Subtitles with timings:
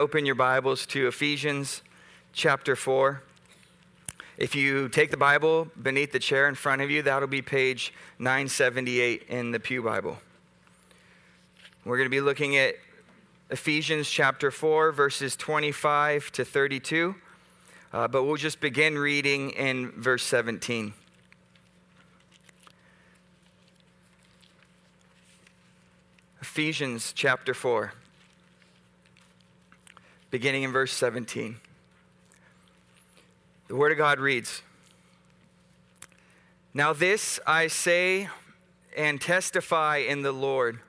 [0.00, 1.82] Open your Bibles to Ephesians
[2.32, 3.20] chapter 4.
[4.36, 7.92] If you take the Bible beneath the chair in front of you, that'll be page
[8.20, 10.18] 978 in the Pew Bible.
[11.84, 12.76] We're going to be looking at
[13.50, 17.16] Ephesians chapter 4, verses 25 to 32,
[17.92, 20.92] uh, but we'll just begin reading in verse 17.
[26.40, 27.94] Ephesians chapter 4
[30.30, 31.56] beginning in verse 17.
[33.68, 34.62] The Word of God reads
[36.74, 38.28] Now, this I say
[38.96, 40.80] and testify in the Lord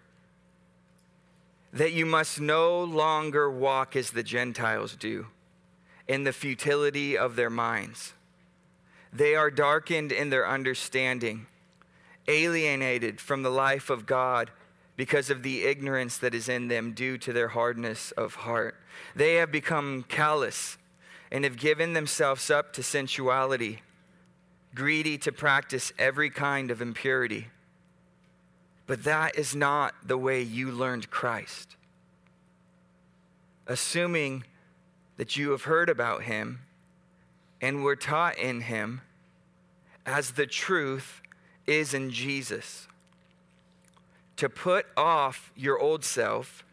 [1.72, 5.28] that you must no longer walk as the Gentiles do,
[6.08, 8.14] in the futility of their minds.
[9.14, 11.46] They are darkened in their understanding,
[12.28, 14.52] alienated from the life of God
[15.00, 18.76] because of the ignorance that is in them due to their hardness of heart.
[19.16, 20.78] They have become callous
[21.32, 23.82] and have given themselves up to sensuality,
[24.76, 27.48] greedy to practice every kind of impurity.
[28.88, 31.78] But that is not the way you learned Christ.
[33.68, 34.44] Assuming
[35.16, 36.60] that you have heard about him
[37.62, 39.00] and were taught in him
[40.06, 41.22] as the truth
[41.66, 42.89] is in Jesus
[44.40, 46.64] to put off your old self,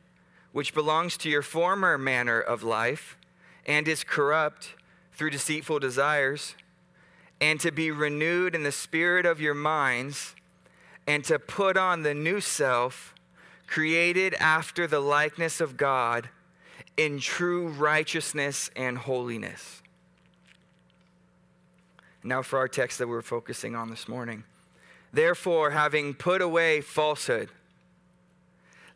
[0.52, 3.18] which belongs to your former manner of life
[3.66, 4.76] and is corrupt
[5.12, 6.54] through deceitful desires,
[7.40, 10.36] and to be renewed in the spirit of your minds,
[11.08, 13.12] and to put on the new self,
[13.66, 16.28] created after the likeness of God
[16.96, 19.82] in true righteousness and holiness.
[22.22, 24.44] Now, for our text that we're focusing on this morning.
[25.16, 27.48] Therefore, having put away falsehood,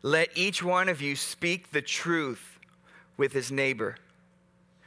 [0.03, 2.59] let each one of you speak the truth
[3.17, 3.95] with his neighbor,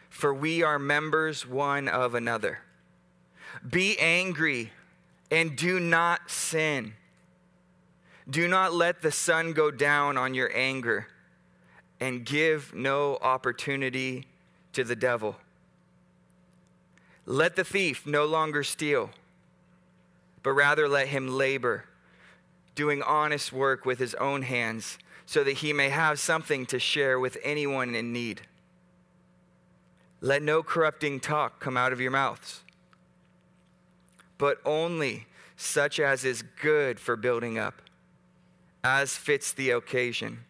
[0.09, 2.61] for we are members one of another.
[3.69, 4.71] Be angry
[5.29, 6.93] and do not sin.
[8.31, 11.09] Do not let the sun go down on your anger
[11.99, 14.29] and give no opportunity
[14.73, 15.35] to the devil.
[17.27, 19.11] Let the thief no longer steal
[20.45, 21.87] but rather let him labor,
[22.77, 27.19] doing honest work with his own hands, so that he may have something to share
[27.19, 28.43] with anyone in need.
[30.21, 32.61] Let no corrupting talk come out of your mouths,
[34.37, 37.81] but only such as is good for building up,
[38.83, 40.45] as fits the occasion,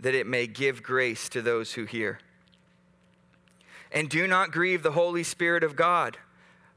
[0.00, 2.18] that it may give grace to those who hear.
[3.92, 6.16] And do not grieve the Holy Spirit of God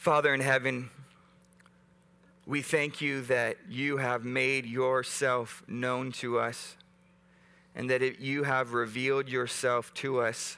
[0.00, 0.88] Father in heaven,
[2.46, 6.74] we thank you that you have made yourself known to us
[7.74, 10.56] and that it, you have revealed yourself to us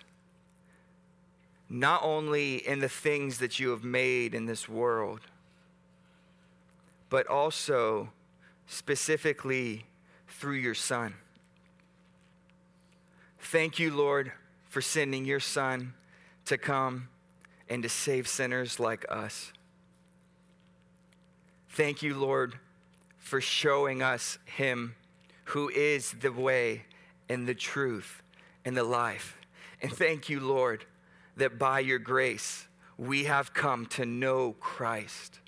[1.69, 5.23] not only in the things that you have made in this world,
[7.11, 8.13] but also
[8.69, 9.87] specifically
[10.29, 11.15] through your Son.
[13.41, 14.31] Thank you, Lord,
[14.69, 15.95] for sending your Son
[16.45, 17.09] to come
[17.73, 19.51] and to save sinners like us.
[21.71, 22.59] Thank you, Lord,
[23.17, 24.95] for showing us Him
[25.45, 26.83] who is the way
[27.31, 28.23] and the truth
[28.67, 29.39] and the life.
[29.81, 30.85] And thank you, Lord,
[31.39, 32.69] that by your grace
[32.99, 35.41] we have come to know Christ.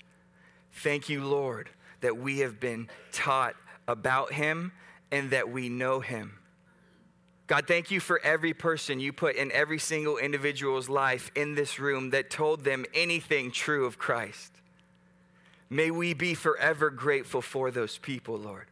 [0.71, 1.69] Thank you, Lord,
[2.01, 3.55] that we have been taught
[3.87, 4.71] about Him
[5.11, 6.39] and that we know Him.
[7.47, 11.79] God, thank you for every person you put in every single individual's life in this
[11.79, 14.51] room that told them anything true of Christ.
[15.69, 18.65] May we be forever grateful for those people, Lord.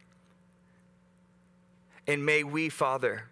[2.06, 3.24] And may we, Father,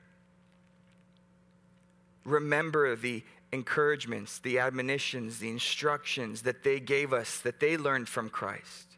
[2.24, 8.30] remember the encouragements, the admonitions, the instructions that they gave us, that they learned from
[8.30, 8.96] Christ,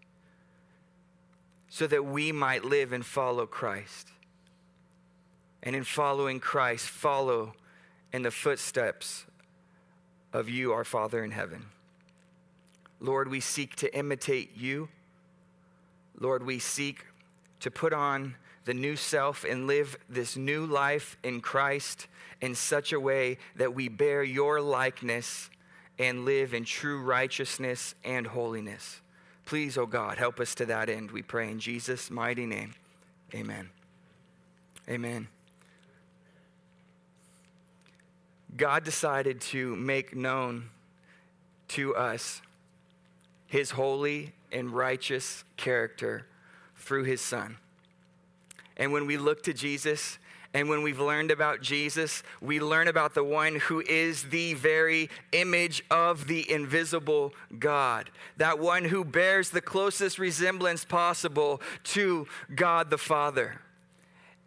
[1.71, 4.14] so that we might live and follow Christ
[5.65, 7.55] and in following Christ, follow
[8.13, 9.25] in the footsteps
[10.33, 11.65] of you, our Father in heaven.
[13.01, 14.89] Lord, we seek to imitate you.
[16.21, 17.07] Lord, we seek
[17.61, 22.07] to put on the new self and live this new life in Christ
[22.41, 25.51] in such a way that we bear your likeness
[25.99, 29.01] and live in true righteousness and holiness.
[29.47, 32.75] Please, oh God, help us to that end, we pray in Jesus' mighty name.
[33.35, 33.71] Amen.
[34.89, 35.29] Amen.
[38.57, 40.71] God decided to make known
[41.69, 42.41] to us
[43.47, 46.27] his holy and righteous character
[46.77, 47.57] through his Son.
[48.77, 50.19] And when we look to Jesus,
[50.53, 55.11] and when we've learned about Jesus, we learn about the one who is the very
[55.33, 62.91] image of the invisible God, that one who bears the closest resemblance possible to God
[62.91, 63.61] the Father.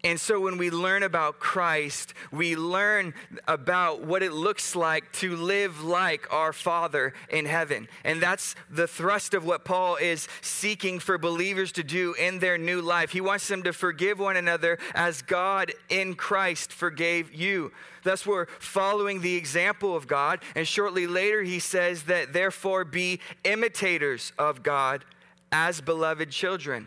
[0.04, 3.14] And so when we learn about Christ, we learn
[3.48, 7.88] about what it looks like to live like our Father in heaven.
[8.04, 12.56] And that's the thrust of what Paul is seeking for believers to do in their
[12.56, 13.10] new life.
[13.10, 17.72] He wants them to forgive one another as God in Christ forgave you.
[18.04, 20.40] Thus, we're following the example of God.
[20.54, 25.04] And shortly later, he says that therefore be imitators of God
[25.50, 26.86] as beloved children.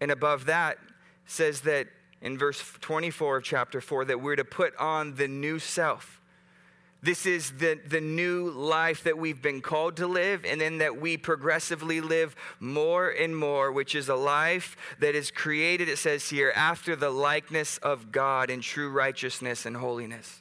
[0.00, 0.78] And above that,
[1.26, 1.88] says that
[2.20, 6.20] in verse 24 of chapter 4 that we're to put on the new self.
[7.02, 11.00] This is the, the new life that we've been called to live, and then that
[11.00, 16.30] we progressively live more and more, which is a life that is created, it says
[16.30, 20.40] here, after the likeness of God in true righteousness and holiness.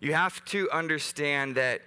[0.00, 1.80] You have to understand that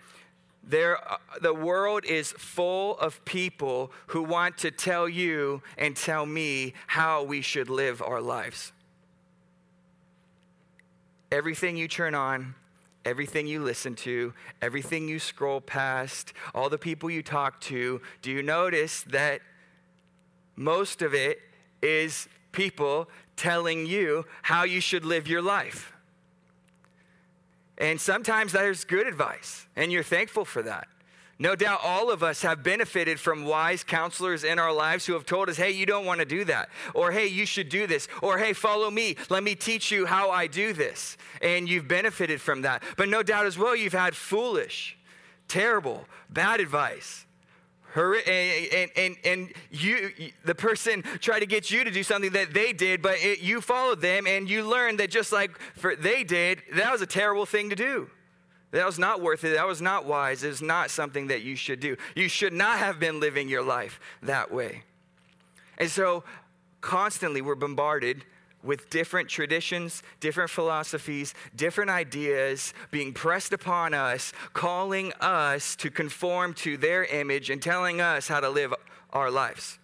[0.63, 6.25] there, uh, the world is full of people who want to tell you and tell
[6.25, 8.71] me how we should live our lives.
[11.31, 12.55] Everything you turn on,
[13.05, 18.31] everything you listen to, everything you scroll past, all the people you talk to, do
[18.31, 19.41] you notice that
[20.55, 21.39] most of it
[21.81, 25.93] is people telling you how you should live your life?
[27.77, 30.87] And sometimes there's good advice, and you're thankful for that.
[31.39, 35.25] No doubt all of us have benefited from wise counselors in our lives who have
[35.25, 36.69] told us, hey, you don't want to do that.
[36.93, 38.07] Or hey, you should do this.
[38.21, 39.15] Or hey, follow me.
[39.31, 41.17] Let me teach you how I do this.
[41.41, 42.83] And you've benefited from that.
[42.95, 44.95] But no doubt as well, you've had foolish,
[45.47, 47.25] terrible, bad advice
[47.95, 50.11] and, and, and you,
[50.45, 53.61] the person tried to get you to do something that they did, but it, you
[53.61, 57.45] followed them and you learned that just like for, they did, that was a terrible
[57.45, 58.09] thing to do.
[58.71, 59.55] That was not worth it.
[59.55, 60.43] That was not wise.
[60.43, 61.97] It was not something that you should do.
[62.15, 64.83] You should not have been living your life that way.
[65.77, 66.23] And so,
[66.79, 68.23] constantly, we're bombarded
[68.63, 76.53] with different traditions, different philosophies, different ideas being pressed upon us, calling us to conform
[76.53, 78.73] to their image and telling us how to live
[79.11, 79.79] our lives.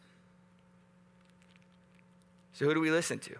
[2.53, 3.35] So, who do we listen to?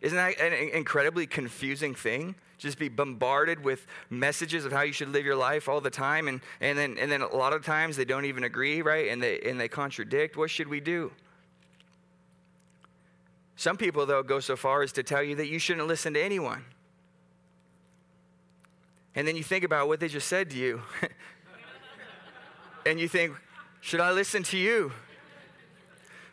[0.00, 2.34] Isn't that an incredibly confusing thing?
[2.58, 6.28] Just be bombarded with messages of how you should live your life all the time,
[6.28, 9.08] and, and, then, and then a lot of times they don't even agree, right?
[9.08, 10.36] And they, and they contradict.
[10.36, 11.12] What should we do?
[13.60, 16.22] Some people, though, go so far as to tell you that you shouldn't listen to
[16.22, 16.64] anyone.
[19.14, 20.80] And then you think about what they just said to you.
[22.86, 23.34] and you think,
[23.82, 24.92] should I listen to you?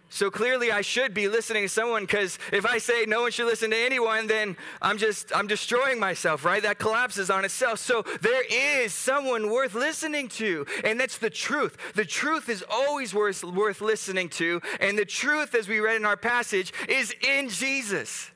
[0.10, 3.46] So clearly I should be listening to someone because if I say no one should
[3.46, 6.64] listen to anyone, then I'm just, I'm destroying myself, right?
[6.64, 7.80] That collapses on itself.
[7.80, 10.66] So there is someone worth listening to.
[10.84, 11.78] And that's the truth.
[11.96, 14.62] The truth is always worth, worth listening to.
[14.80, 18.32] And the truth, as we read in our passage, is in Jesus.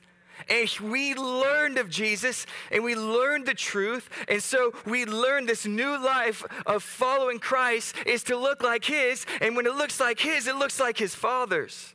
[0.52, 4.10] And we learned of Jesus and we learned the truth.
[4.28, 9.26] And so we learned this new life of following Christ is to look like His.
[9.40, 11.94] And when it looks like His, it looks like His Father's.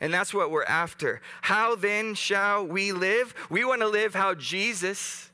[0.00, 1.20] And that's what we're after.
[1.42, 3.34] How then shall we live?
[3.50, 5.32] We want to live how Jesus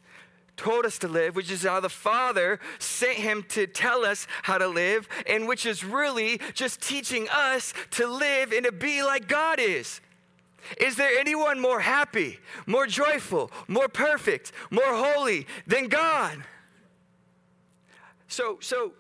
[0.57, 4.59] told us to live, which is how the Father sent him to tell us how
[4.59, 9.29] to live, and which is really just teaching us to live and to be like
[9.29, 10.01] God is.
[10.77, 16.45] Is there anyone more happy, more joyful, more perfect, more holy than God?
[18.29, 18.93] So, so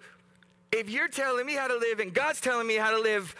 [0.72, 3.34] if you're telling me how to live and God's telling me how to live,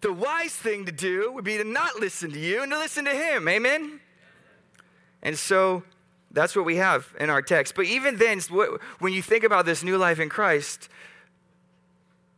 [0.00, 3.04] the wise thing to do would be to not listen to you and to listen
[3.04, 3.48] to Him.
[3.48, 4.00] Amen?
[5.22, 5.82] And so
[6.30, 7.74] that's what we have in our text.
[7.74, 8.40] But even then,
[8.98, 10.88] when you think about this new life in Christ,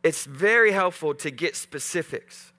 [0.02, 2.52] it's very helpful to get specifics.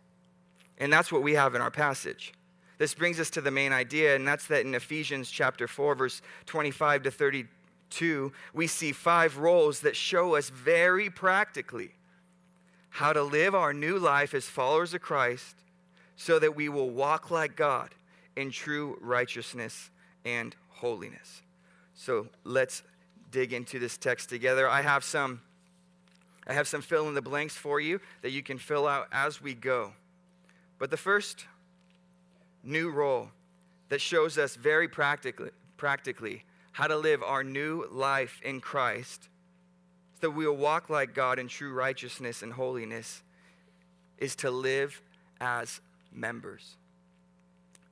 [0.77, 2.33] And that's what we have in our passage.
[2.81, 6.23] This brings us to the main idea, and that's that in Ephesians chapter 4, verse
[6.47, 11.91] 25 to 32, we see five roles that show us very practically
[12.89, 15.57] how to live our new life as followers of Christ
[16.15, 17.93] so that we will walk like God
[18.35, 19.91] in true righteousness
[20.25, 21.43] and holiness.
[21.93, 22.81] So let's
[23.29, 24.67] dig into this text together.
[24.67, 25.41] I have some
[26.47, 29.39] I have some fill in the blanks for you that you can fill out as
[29.39, 29.93] we go.
[30.79, 31.45] But the first
[32.63, 33.29] new role
[33.89, 39.27] that shows us very practically, practically how to live our new life in Christ
[40.15, 43.23] so that we will walk like God in true righteousness and holiness
[44.17, 45.01] is to live
[45.39, 46.77] as members.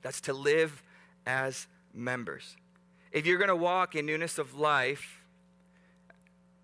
[0.02, 0.82] That's to live
[1.26, 2.56] as members.
[3.12, 5.22] If you're going to walk in newness of life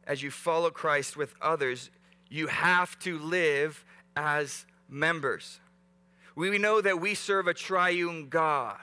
[0.06, 1.90] as you follow Christ with others,
[2.30, 3.84] you have to live
[4.16, 5.60] as members.
[6.36, 8.76] We know that we serve a triune God.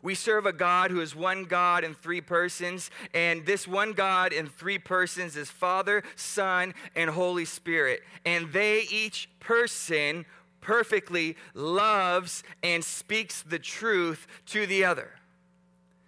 [0.00, 4.32] We serve a God who is one God in three persons, and this one God
[4.32, 8.02] in three persons is Father, Son, and Holy Spirit.
[8.24, 10.26] And they, each person,
[10.60, 15.10] perfectly loves and speaks the truth to the other.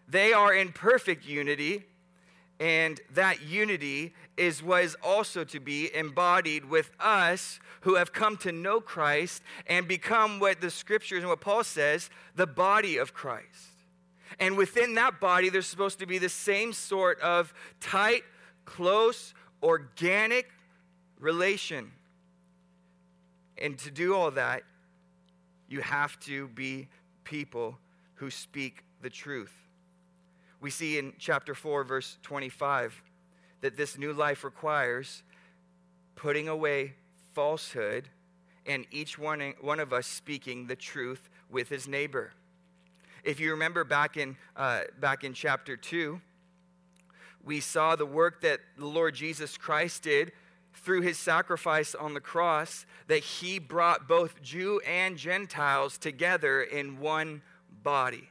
[0.08, 1.84] They are in perfect unity,
[2.60, 8.36] and that unity is what is also to be embodied with us who have come
[8.38, 13.14] to know Christ and become what the scriptures and what Paul says, the body of
[13.14, 13.46] Christ.
[14.38, 18.22] And within that body, there's supposed to be the same sort of tight,
[18.64, 20.50] close, organic
[21.18, 21.92] relation.
[23.56, 24.62] And to do all that,
[25.68, 26.88] you have to be
[27.24, 27.78] people
[28.16, 29.52] who speak the truth.
[30.60, 33.02] We see in chapter 4, verse 25,
[33.66, 35.24] that this new life requires
[36.14, 36.94] putting away
[37.34, 38.08] falsehood
[38.64, 42.32] and each one, one of us speaking the truth with his neighbor.
[43.24, 46.20] If you remember back in, uh, back in chapter 2,
[47.44, 50.30] we saw the work that the Lord Jesus Christ did
[50.72, 57.00] through his sacrifice on the cross, that he brought both Jew and Gentiles together in
[57.00, 57.42] one
[57.82, 58.30] body.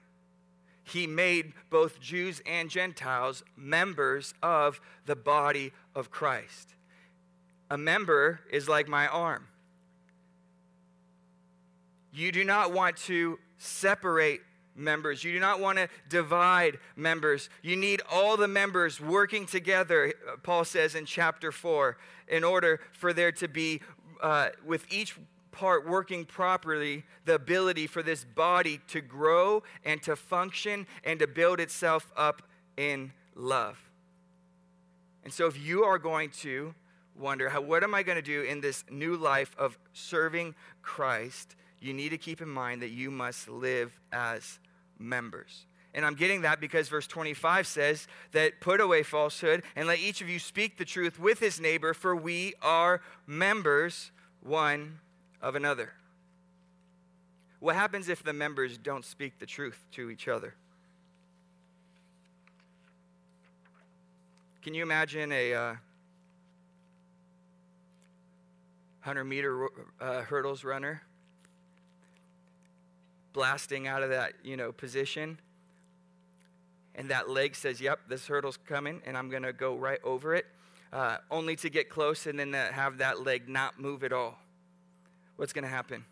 [0.86, 6.76] He made both Jews and Gentiles members of the body of Christ.
[7.70, 9.48] A member is like my arm.
[12.14, 14.42] You do not want to separate
[14.76, 15.24] members.
[15.24, 17.50] You do not want to divide members.
[17.64, 20.14] You need all the members working together,
[20.44, 23.82] Paul says in chapter 4, in order for there to be,
[24.22, 25.18] uh, with each
[25.56, 31.28] part working properly, the ability for this body to grow and to function and to
[31.28, 32.44] build itself up
[32.78, 33.80] in love.
[35.24, 36.76] And so, if you are going to
[37.18, 41.56] wonder, how, what am I going to do in this new life of serving Christ?
[41.80, 44.60] You need to keep in mind that you must live as
[45.00, 45.66] members.
[45.94, 50.22] And I'm getting that because verse 25 says that put away falsehood and let each
[50.22, 55.00] of you speak the truth with his neighbor, for we are members one
[55.46, 55.94] of another.
[57.60, 60.56] What happens if the members don't speak the truth to each other?
[64.64, 65.68] Can you imagine a uh,
[69.04, 69.68] 100 meter
[70.02, 71.04] uh, hurdles runner
[73.34, 75.38] blasting out of that, you know, position.
[76.96, 80.34] And that leg says, "Yep, this hurdle's coming, and I'm going to go right over
[80.34, 80.48] it,"
[80.94, 84.40] uh, only to get close and then have that leg not move at all.
[85.38, 86.04] What's going to happen?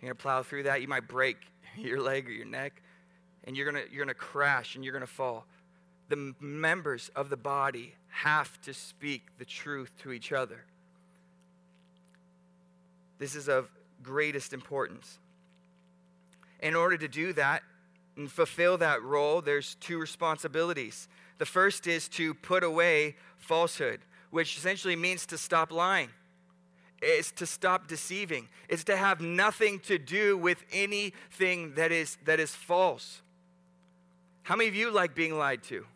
[0.00, 0.80] You're going to plow through that.
[0.80, 1.36] You might break
[1.76, 2.82] your leg or your neck,
[3.44, 5.46] and you're going to you're going to crash and you're going to fall.
[6.08, 10.64] The members of the body have to speak the truth to each other.
[13.18, 13.68] This is of
[14.02, 15.18] greatest importance.
[16.60, 17.62] In order to do that
[18.16, 21.06] and fulfill that role, there's two responsibilities.
[21.38, 26.08] The first is to put away falsehood, which essentially means to stop lying.
[27.02, 28.48] It's to stop deceiving.
[28.68, 33.22] It's to have nothing to do with anything that is, that is false.
[34.42, 35.86] How many of you like being lied to?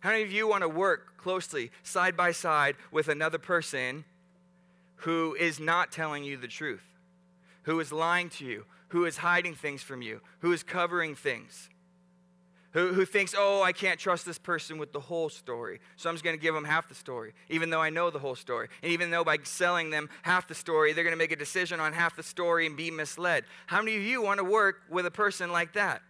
[0.00, 4.04] How many of you want to work closely, side by side, with another person
[4.96, 6.84] who is not telling you the truth,
[7.64, 11.68] who is lying to you, who is hiding things from you, who is covering things,
[12.76, 16.14] who, who thinks, oh, I can't trust this person with the whole story, so I'm
[16.14, 18.68] just going to give them half the story, even though I know the whole story.
[18.82, 21.80] And even though by selling them half the story, they're going to make a decision
[21.80, 23.44] on half the story and be misled.
[23.64, 26.02] How many of you want to work with a person like that?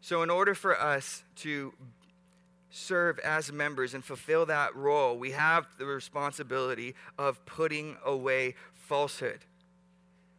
[0.00, 1.72] So, in order for us to
[2.70, 9.38] serve as members and fulfill that role, we have the responsibility of putting away falsehood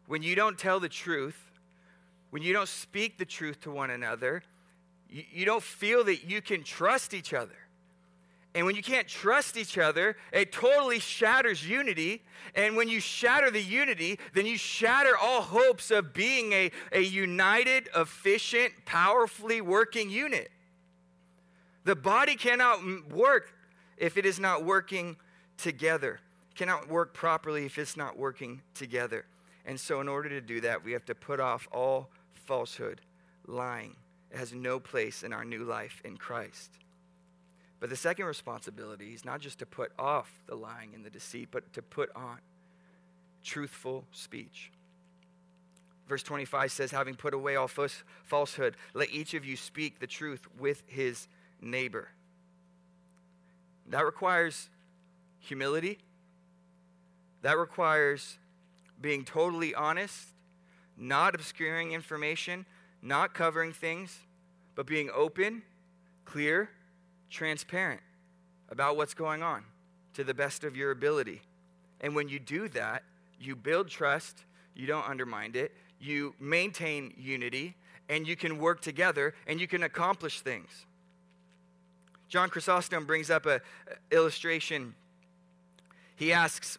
[0.07, 1.44] when you don't tell the truth,
[2.35, 4.43] when you don't speak the truth to one another,
[5.09, 7.55] you, you don't feel that you can trust each other.
[8.53, 12.23] And when you can't trust each other, it totally shatters unity.
[12.53, 16.99] And when you shatter the unity, then you shatter all hopes of being a, a
[16.99, 20.51] united, efficient, powerfully working unit.
[21.85, 23.53] The body cannot work
[23.95, 25.15] if it is not working
[25.57, 26.19] together,
[26.51, 29.23] it cannot work properly if it's not working together.
[29.65, 32.09] And so, in order to do that, we have to put off all
[32.45, 33.01] falsehood,
[33.47, 33.95] lying.
[34.31, 36.71] It has no place in our new life in Christ.
[37.79, 41.49] But the second responsibility is not just to put off the lying and the deceit,
[41.51, 42.39] but to put on
[43.43, 44.71] truthful speech.
[46.07, 47.69] Verse 25 says, Having put away all
[48.23, 51.27] falsehood, let each of you speak the truth with his
[51.61, 52.09] neighbor.
[53.87, 54.69] That requires
[55.39, 55.99] humility.
[57.41, 58.37] That requires
[59.01, 60.29] being totally honest,
[60.97, 62.65] not obscuring information,
[63.01, 64.19] not covering things,
[64.75, 65.61] but being open,
[66.25, 66.69] clear,
[67.29, 68.01] transparent
[68.69, 69.63] about what's going on
[70.13, 71.41] to the best of your ability.
[72.01, 73.03] And when you do that,
[73.39, 74.43] you build trust,
[74.75, 77.75] you don't undermine it, you maintain unity,
[78.09, 80.85] and you can work together and you can accomplish things.
[82.27, 83.59] John Chrysostom brings up an
[84.11, 84.95] illustration.
[86.15, 86.77] He asks,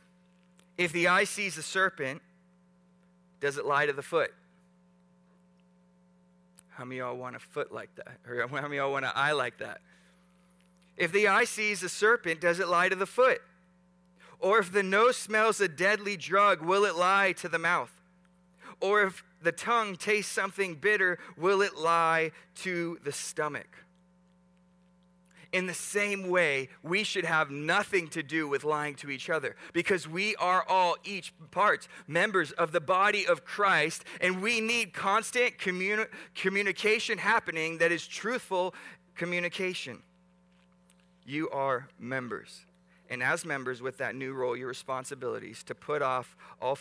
[0.77, 2.21] If the eye sees a serpent,
[3.41, 4.33] does it lie to the foot?
[6.71, 8.19] How many y'all want a foot like that?
[8.29, 9.81] Or how many y'all want an eye like that?
[10.97, 13.41] If the eye sees a serpent, does it lie to the foot?
[14.39, 17.93] Or if the nose smells a deadly drug, will it lie to the mouth?
[18.81, 23.69] Or if the tongue tastes something bitter, will it lie to the stomach?
[25.57, 29.57] In the same way, we should have nothing to do with lying to each other
[29.73, 34.93] because we are all each parts, members of the body of Christ, and we need
[34.93, 38.75] constant communi- communication happening that is truthful
[39.15, 40.03] communication.
[41.25, 42.67] You are members.
[43.09, 46.77] And as members with that new role, your responsibilities to put off all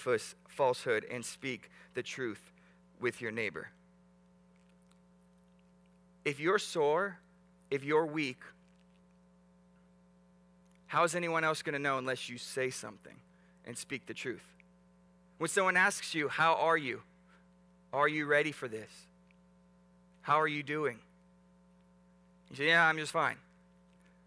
[0.50, 2.52] falsehood and speak the truth
[3.00, 3.70] with your neighbor.
[6.26, 7.20] If you're sore,
[7.72, 8.40] if you're weak,
[10.88, 13.16] how is anyone else going to know unless you say something
[13.66, 14.46] and speak the truth?
[15.38, 17.02] When someone asks you, How are you?
[17.92, 18.92] Are you ready for this?
[20.22, 21.00] How are you doing?
[22.50, 23.38] You say, Yeah, I'm just fine.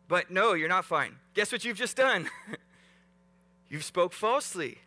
[0.09, 1.17] But no, you're not fine.
[1.35, 2.29] Guess what you've just done?
[3.69, 4.79] you've spoke falsely.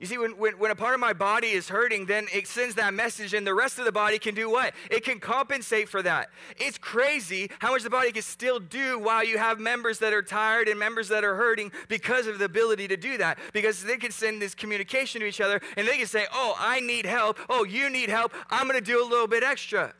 [0.00, 2.76] You see, when, when, when, a part of my body is hurting, then it sends
[2.76, 4.72] that message, and the rest of the body can do what?
[4.92, 6.30] It can compensate for that.
[6.56, 10.22] It's crazy how much the body can still do while you have members that are
[10.22, 13.38] tired and members that are hurting because of the ability to do that.
[13.52, 16.78] Because they can send this communication to each other, and they can say, Oh, I
[16.78, 17.36] need help.
[17.50, 18.32] Oh, you need help.
[18.50, 19.94] I'm going to do a little bit extra.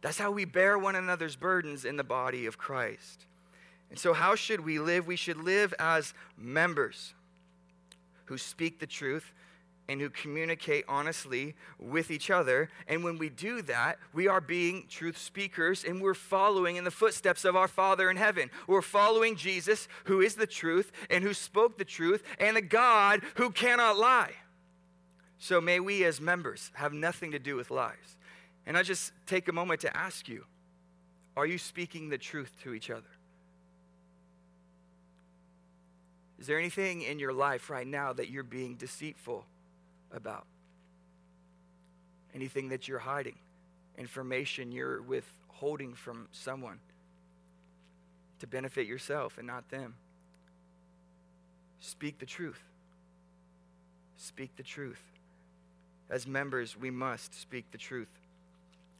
[0.00, 3.26] That's how we bear one another's burdens in the body of Christ.
[3.90, 5.06] And so, how should we live?
[5.06, 7.14] We should live as members
[8.30, 9.32] who speak the truth
[9.88, 12.70] and who communicate honestly with each other.
[12.86, 16.92] And when we do that, we are being truth speakers and we're following in the
[16.92, 18.50] footsteps of our Father in heaven.
[18.68, 23.22] We're following Jesus, who is the truth and who spoke the truth, and the God
[23.34, 24.34] who cannot lie.
[25.38, 28.16] So may we, as members, have nothing to do with lies.
[28.64, 30.44] And I just take a moment to ask you
[31.36, 33.10] are you speaking the truth to each other?
[36.40, 39.44] Is there anything in your life right now that you're being deceitful
[40.10, 40.46] about?
[42.34, 43.36] Anything that you're hiding?
[43.98, 46.78] Information you're withholding from someone
[48.38, 49.94] to benefit yourself and not them?
[51.80, 52.62] Speak the truth.
[54.16, 55.02] Speak the truth.
[56.08, 58.08] As members, we must speak the truth.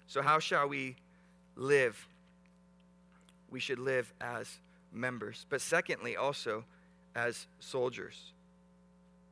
[0.07, 0.97] So, how shall we
[1.57, 2.07] live?
[3.51, 4.59] We should live as
[4.93, 5.47] members.
[5.49, 6.65] But secondly, also,
[7.15, 8.33] as soldiers.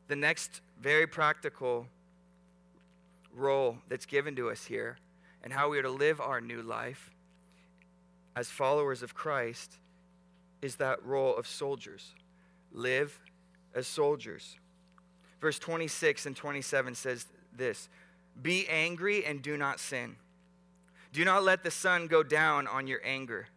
[0.08, 1.86] The next very practical
[3.34, 4.98] role that's given to us here
[5.42, 7.10] and how we are to live our new life
[8.34, 9.74] as followers of Christ
[10.62, 12.14] is that role of soldiers.
[12.72, 13.18] Live
[13.74, 14.56] as soldiers.
[15.40, 17.88] Verse 26 and 27 says this
[18.40, 20.16] Be angry and do not sin.
[21.12, 23.48] Do not let the sun go down on your anger,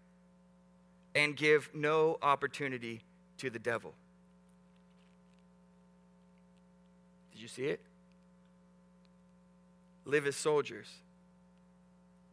[1.13, 3.01] and give no opportunity
[3.37, 3.93] to the devil.
[7.41, 7.79] Did you see it?
[10.05, 10.85] Live as soldiers.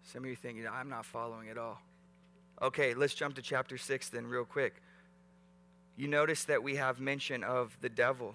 [0.03, 1.81] Some of you thinking, I'm not following at all.
[2.61, 4.75] Okay, let's jump to chapter 6 then, real quick.
[5.97, 8.35] You notice that we have mention of the devil.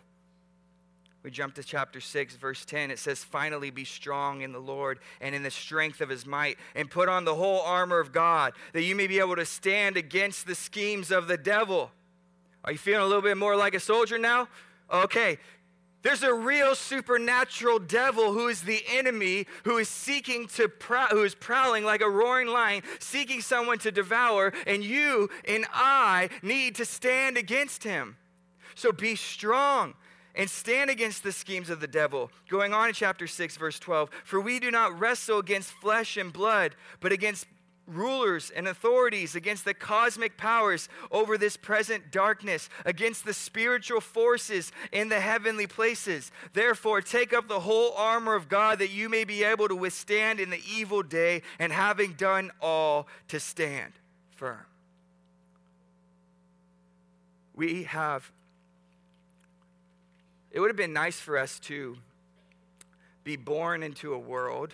[1.21, 2.89] We jump to chapter 6, verse 10.
[2.89, 6.57] It says, Finally be strong in the Lord and in the strength of his might,
[6.73, 9.95] and put on the whole armor of God, that you may be able to stand
[9.95, 11.91] against the schemes of the devil.
[12.65, 14.47] Are you feeling a little bit more like a soldier now?
[14.91, 15.37] Okay.
[16.03, 21.23] There's a real supernatural devil who is the enemy, who is seeking to, prow- who
[21.23, 26.75] is prowling like a roaring lion, seeking someone to devour, and you and I need
[26.75, 28.17] to stand against him.
[28.75, 29.93] So be strong
[30.35, 32.31] and stand against the schemes of the devil.
[32.49, 36.33] Going on in chapter 6, verse 12 For we do not wrestle against flesh and
[36.33, 37.47] blood, but against
[37.87, 44.71] rulers and authorities, against the cosmic powers over this present darkness, against the spiritual forces
[44.91, 46.31] in the heavenly places.
[46.53, 50.39] Therefore, take up the whole armor of God that you may be able to withstand
[50.39, 53.93] in the evil day, and having done all, to stand
[54.31, 54.65] firm.
[57.55, 58.31] We have
[60.53, 61.97] it would have been nice for us to
[63.23, 64.73] be born into a world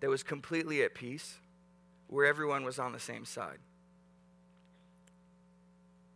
[0.00, 1.36] that was completely at peace,
[2.14, 3.58] where everyone was on the same side.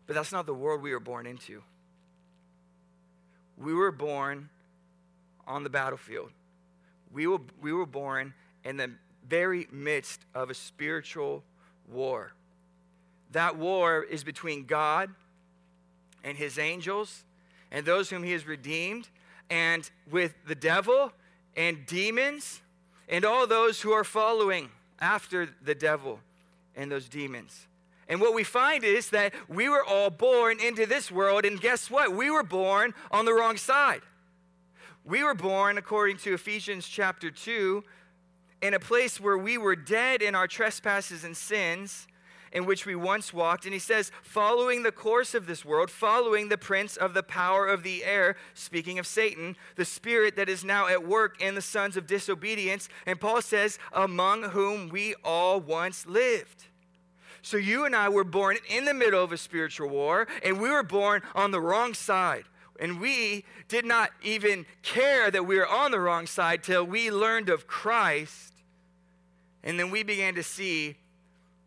[0.07, 1.65] But that's not the world we were born into.
[3.57, 4.49] We were born
[5.45, 6.31] on the battlefield.
[7.13, 8.33] We were, we were born
[8.65, 8.93] in the
[9.29, 11.43] very midst of a spiritual
[11.91, 12.31] war.
[13.33, 15.11] That war is between God
[16.23, 17.25] and his angels
[17.73, 19.09] and those whom he has redeemed,
[19.51, 21.13] and with the devil
[21.57, 22.63] and demons
[23.09, 26.21] and all those who are following after the devil
[26.75, 27.67] and those demons.
[28.09, 31.91] And what we find is that we were all born into this world, and guess
[31.91, 32.13] what?
[32.13, 34.01] We were born on the wrong side.
[35.05, 37.85] We were born, according to Ephesians chapter 2,
[38.63, 42.08] in a place where we were dead in our trespasses and sins
[42.53, 43.65] in which we once walked.
[43.65, 47.67] And he says, following the course of this world, following the prince of the power
[47.67, 51.63] of the air, speaking of Satan, the spirit that is now at work in the
[51.63, 52.89] sons of disobedience.
[53.07, 56.67] And Paul says, among whom we all once lived.
[57.43, 60.71] So you and I were born in the middle of a spiritual war, and we
[60.71, 62.45] were born on the wrong side.
[62.81, 67.11] And we did not even care that we were on the wrong side till we
[67.11, 68.53] learned of Christ.
[69.65, 70.97] And then we began to see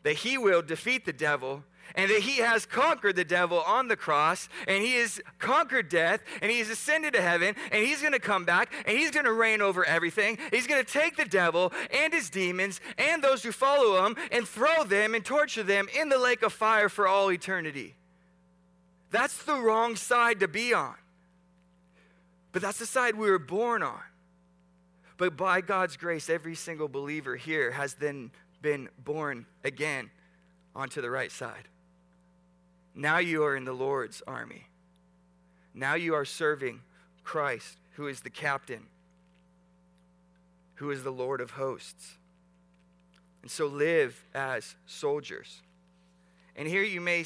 [0.04, 1.64] that he will defeat the devil
[1.96, 6.22] and that he has conquered the devil on the cross and he has conquered death
[6.42, 9.26] and he has ascended to heaven and he's going to come back and he's going
[9.26, 10.38] to reign over everything.
[10.52, 14.48] He's going to take the devil and his demons and those who follow him and
[14.48, 17.96] throw them and torture them in the lake of fire for all eternity.
[19.10, 20.96] That's the wrong side to be on.
[22.54, 24.00] But that's the side we were born on.
[25.18, 30.10] But by God's grace, every single believer here has then been born again
[30.76, 31.68] onto the right side.
[32.94, 34.68] Now you are in the Lord's army.
[35.74, 36.82] Now you are serving
[37.24, 38.84] Christ, who is the captain,
[40.76, 42.18] who is the Lord of hosts.
[43.42, 45.62] And so live as soldiers.
[46.56, 47.26] And here you may,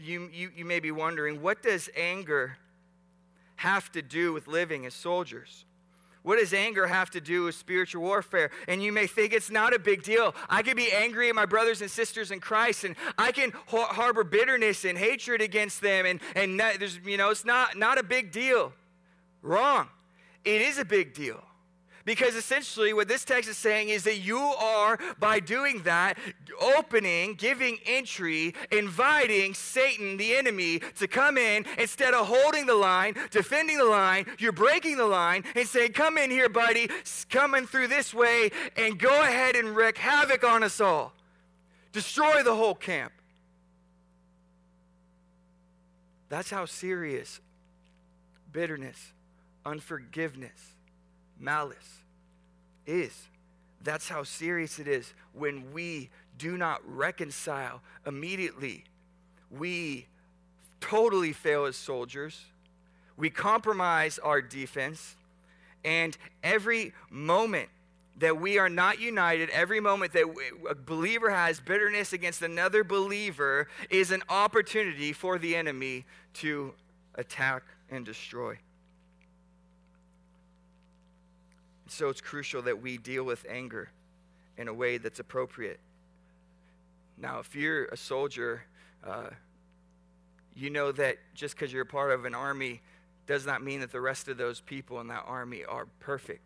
[0.00, 2.56] you, you, you may be wondering what does anger
[3.56, 5.64] have to do with living as soldiers?
[6.22, 8.50] What does anger have to do with spiritual warfare?
[8.68, 10.34] And you may think it's not a big deal.
[10.48, 14.22] I can be angry at my brothers and sisters in Christ, and I can harbor
[14.22, 18.32] bitterness and hatred against them, and, and there's, you know, it's not, not a big
[18.32, 18.72] deal.
[19.42, 19.88] Wrong.
[20.44, 21.42] It is a big deal.
[22.04, 26.16] Because essentially, what this text is saying is that you are, by doing that,
[26.60, 33.14] opening, giving entry, inviting Satan, the enemy, to come in instead of holding the line,
[33.30, 34.24] defending the line.
[34.38, 36.88] You're breaking the line and saying, Come in here, buddy,
[37.28, 41.12] coming through this way, and go ahead and wreak havoc on us all.
[41.92, 43.12] Destroy the whole camp.
[46.30, 47.40] That's how serious
[48.52, 49.12] bitterness,
[49.66, 50.76] unforgiveness,
[51.40, 52.02] malice
[52.86, 53.28] is.
[53.82, 58.84] That's how serious it is when we do not reconcile immediately.
[59.50, 60.06] We
[60.80, 62.44] totally fail as soldiers.
[63.16, 65.16] We compromise our defense.
[65.84, 67.68] And every moment
[68.18, 70.24] that we are not united, every moment that
[70.68, 76.74] a believer has bitterness against another believer, is an opportunity for the enemy to
[77.14, 78.58] attack and destroy.
[81.90, 83.90] So it's crucial that we deal with anger
[84.56, 85.80] in a way that's appropriate.
[87.18, 88.62] Now, if you're a soldier,
[89.04, 89.30] uh,
[90.54, 92.80] you know that just because you're a part of an army
[93.26, 96.44] does not mean that the rest of those people in that army are perfect.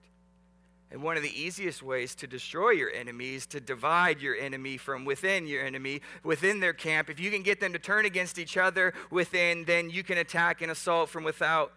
[0.90, 4.76] And one of the easiest ways to destroy your enemy is to divide your enemy
[4.78, 7.10] from within your enemy, within their camp.
[7.10, 10.62] If you can get them to turn against each other within, then you can attack
[10.62, 11.72] and assault from without.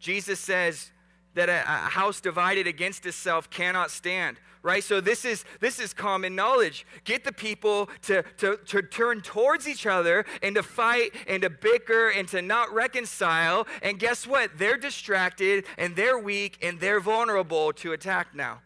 [0.00, 0.90] Jesus says
[1.34, 4.82] that a, a house divided against itself cannot stand right?
[4.82, 6.86] So this is this is common knowledge.
[7.04, 11.50] Get the people to, to, to turn towards each other and to fight and to
[11.50, 13.66] bicker and to not reconcile.
[13.82, 14.50] And guess what?
[14.56, 18.60] They're distracted and they're weak and they're vulnerable to attack now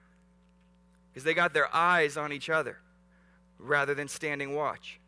[1.12, 2.78] because they got their eyes on each other
[3.58, 5.00] rather than standing watch.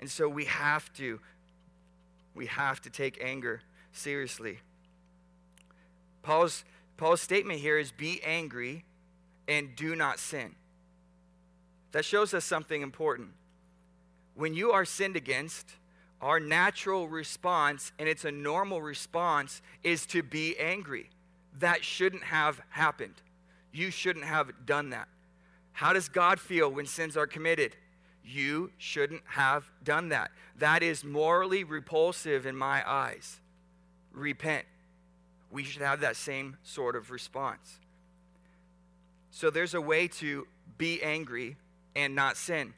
[0.00, 1.18] And so we have to
[2.34, 4.60] we have to take anger seriously
[6.28, 6.62] paul's
[6.98, 8.84] Paul's statement here is be angry
[9.46, 10.56] and do not sin.
[11.92, 13.30] That shows us something important.
[14.34, 15.70] When you are sinned against,
[16.20, 21.08] our natural response, and it's a normal response, is to be angry.
[21.60, 23.14] That shouldn't have happened.
[23.72, 25.08] You shouldn't have done that.
[25.72, 27.76] How does God feel when sins are committed?
[28.24, 30.32] You shouldn't have done that.
[30.58, 33.40] That is morally repulsive in my eyes.
[34.12, 34.66] Repent
[35.50, 37.78] we should have that same sort of response.
[39.30, 41.56] So there's a way to be angry
[41.94, 42.74] and not sin.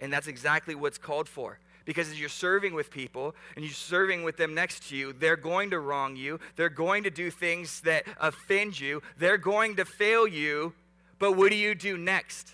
[0.00, 1.58] And that's exactly what's called for.
[1.84, 5.36] Because as you're serving with people and you're serving with them next to you, they're
[5.36, 6.38] going to wrong you.
[6.56, 9.02] They're going to do things that offend you.
[9.16, 10.74] They're going to fail you.
[11.18, 12.52] But what do you do next?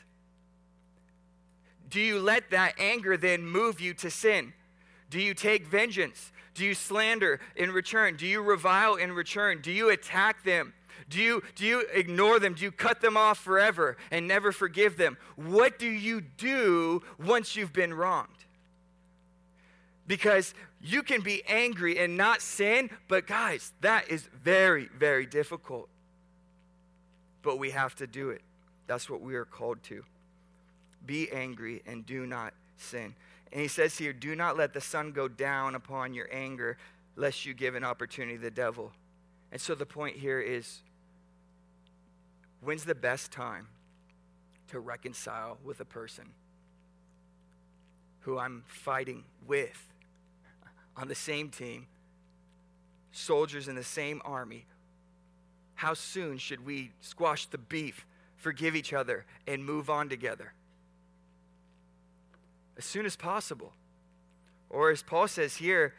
[1.91, 4.53] Do you let that anger then move you to sin?
[5.11, 6.31] Do you take vengeance?
[6.55, 8.17] Do you slander in return?
[8.17, 9.61] Do you revile in return?
[9.61, 10.73] Do you attack them?
[11.11, 12.55] Do you, do you ignore them?
[12.55, 15.17] Do you cut them off forever and never forgive them?
[15.37, 18.31] What do you do once you've been wronged?
[20.07, 25.89] Because you can be angry and not sin, but guys, that is very, very difficult.
[27.43, 28.43] But we have to do it.
[28.87, 30.05] That's what we are called to.
[31.05, 33.15] Be angry and do not sin.
[33.53, 36.77] And he says here, Do not let the sun go down upon your anger,
[37.17, 38.93] lest you give an opportunity to the devil.
[39.53, 40.83] And so the point here is
[42.61, 43.69] when's the best time
[44.69, 46.25] to reconcile with a person
[48.21, 49.93] who I'm fighting with
[50.97, 51.87] on the same team,
[53.13, 54.65] soldiers in the same army?
[55.75, 60.53] How soon should we squash the beef, forgive each other, and move on together?
[62.77, 63.73] As soon as possible.
[64.71, 65.95] Or as Paul says here,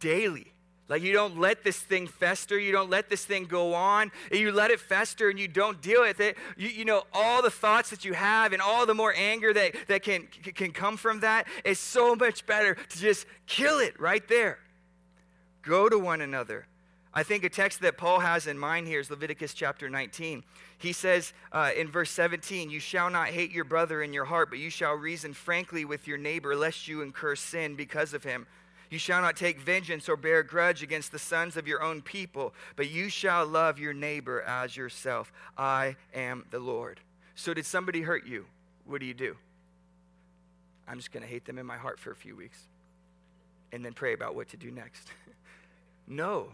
[0.00, 0.52] daily.
[0.88, 4.50] Like you don't let this thing fester, you don't let this thing go on, you
[4.52, 6.36] let it fester and you don't deal with it.
[6.56, 9.74] You, you know, all the thoughts that you have and all the more anger that,
[9.88, 14.26] that can, can come from that is so much better to just kill it right
[14.28, 14.58] there.
[15.60, 16.66] Go to one another.
[17.18, 20.44] I think a text that Paul has in mind here is Leviticus chapter 19.
[20.78, 24.50] He says uh, in verse 17, You shall not hate your brother in your heart,
[24.50, 28.46] but you shall reason frankly with your neighbor, lest you incur sin because of him.
[28.88, 32.54] You shall not take vengeance or bear grudge against the sons of your own people,
[32.76, 35.32] but you shall love your neighbor as yourself.
[35.56, 37.00] I am the Lord.
[37.34, 38.46] So, did somebody hurt you?
[38.86, 39.34] What do you do?
[40.86, 42.62] I'm just going to hate them in my heart for a few weeks
[43.72, 45.08] and then pray about what to do next.
[46.06, 46.50] no.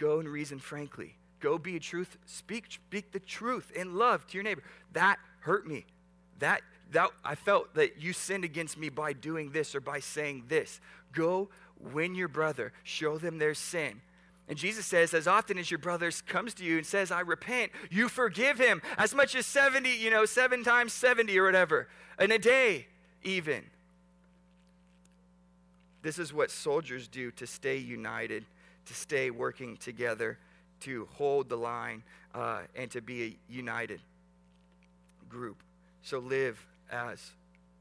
[0.00, 1.14] Go and reason frankly.
[1.40, 4.62] Go be a truth, speak, speak the truth in love to your neighbor.
[4.94, 5.84] That hurt me.
[6.38, 10.44] That, that I felt that you sinned against me by doing this or by saying
[10.48, 10.80] this.
[11.12, 14.00] Go win your brother, show them their sin.
[14.48, 17.70] And Jesus says, as often as your brother comes to you and says, I repent,
[17.90, 22.32] you forgive him as much as 70, you know, seven times 70 or whatever, in
[22.32, 22.86] a day,
[23.22, 23.64] even.
[26.02, 28.44] This is what soldiers do to stay united,
[28.86, 30.38] to stay working together
[30.80, 32.02] to hold the line
[32.34, 34.00] uh, and to be a united
[35.28, 35.62] group.
[36.02, 37.32] So live as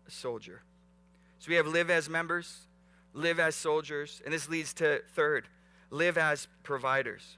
[0.08, 0.62] a soldier.
[1.40, 2.68] So we have live as members,
[3.14, 5.48] live as soldiers, and this leads to third,
[5.90, 7.38] live as providers.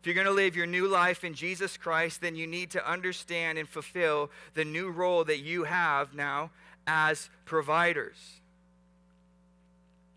[0.00, 2.88] If you're going to live your new life in Jesus Christ, then you need to
[2.88, 6.50] understand and fulfill the new role that you have now
[6.86, 8.16] as providers.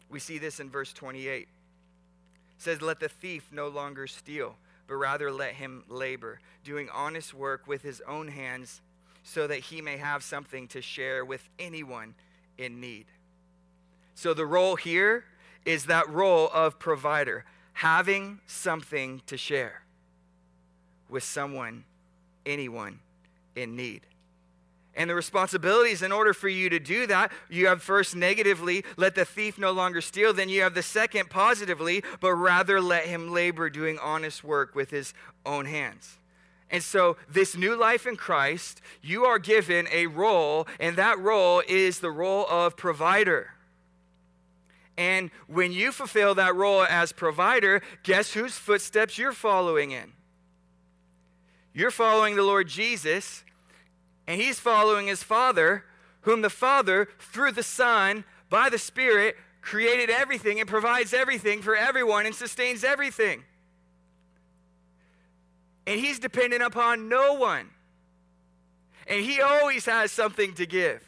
[0.10, 1.48] We see this in verse 28
[2.60, 7.68] says, Let the thief no longer steal, but rather let him labor, doing honest work
[7.68, 8.82] with his own hands,
[9.24, 12.14] so that he may have something to share with anyone
[12.58, 13.06] in need.
[14.14, 15.26] So the role here
[15.66, 19.84] is that role of provider, having something to share
[21.10, 21.86] with someone,
[22.46, 23.00] anyone
[23.56, 24.02] in need.
[24.96, 29.16] And the responsibilities, in order for you to do that, you have first negatively, let
[29.16, 30.34] the thief no longer steal.
[30.34, 34.90] Then you have the second positively, but rather let him labor doing honest work with
[34.90, 35.14] his
[35.46, 36.18] own hands.
[36.72, 41.64] And so, this new life in Christ, you are given a role, and that role
[41.68, 43.52] is the role of provider.
[44.98, 50.12] And when you fulfill that role as provider, guess whose footsteps you're following in?
[51.74, 53.46] You're following the Lord Jesus,
[54.30, 55.84] and he's following his Father,
[56.22, 61.76] whom the Father, through the Son, by the Spirit, created everything and provides everything for
[61.76, 63.44] everyone and sustains everything.
[65.88, 67.72] And he's dependent upon no one.
[69.08, 71.04] And he always has something to give.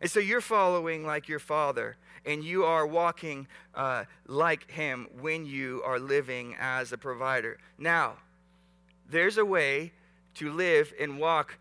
[0.00, 5.46] And so you're following like your father, and you are walking uh, like him when
[5.46, 7.58] you are living as a provider.
[7.78, 8.14] Now,
[9.08, 9.92] there's a way
[10.34, 11.58] to live and walk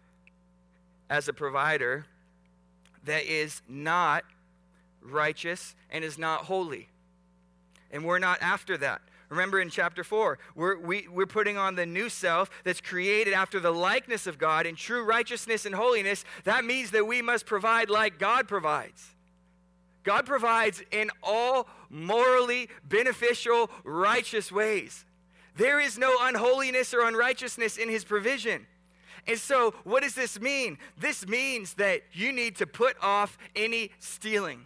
[1.13, 2.07] as a provider
[3.05, 4.23] that is not
[4.99, 6.89] righteous and is not holy.
[7.91, 8.99] And we're not after that.
[9.29, 13.59] Remember in chapter 4, we're, we, we're putting on the new self that's created after
[13.59, 16.25] the likeness of God in true righteousness and holiness.
[16.45, 19.11] That means that we must provide like God provides.
[20.03, 25.05] God provides in all morally beneficial, righteous ways.
[25.57, 28.65] There is no unholiness or unrighteousness in his provision.
[29.25, 30.77] And so, what does this mean?
[30.97, 34.65] This means that you need to put off any stealing.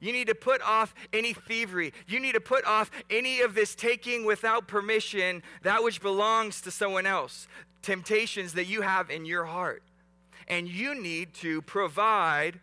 [0.00, 1.94] You need to put off any thievery.
[2.06, 6.70] You need to put off any of this taking without permission that which belongs to
[6.70, 7.48] someone else,
[7.80, 9.82] temptations that you have in your heart.
[10.46, 12.60] And you need to provide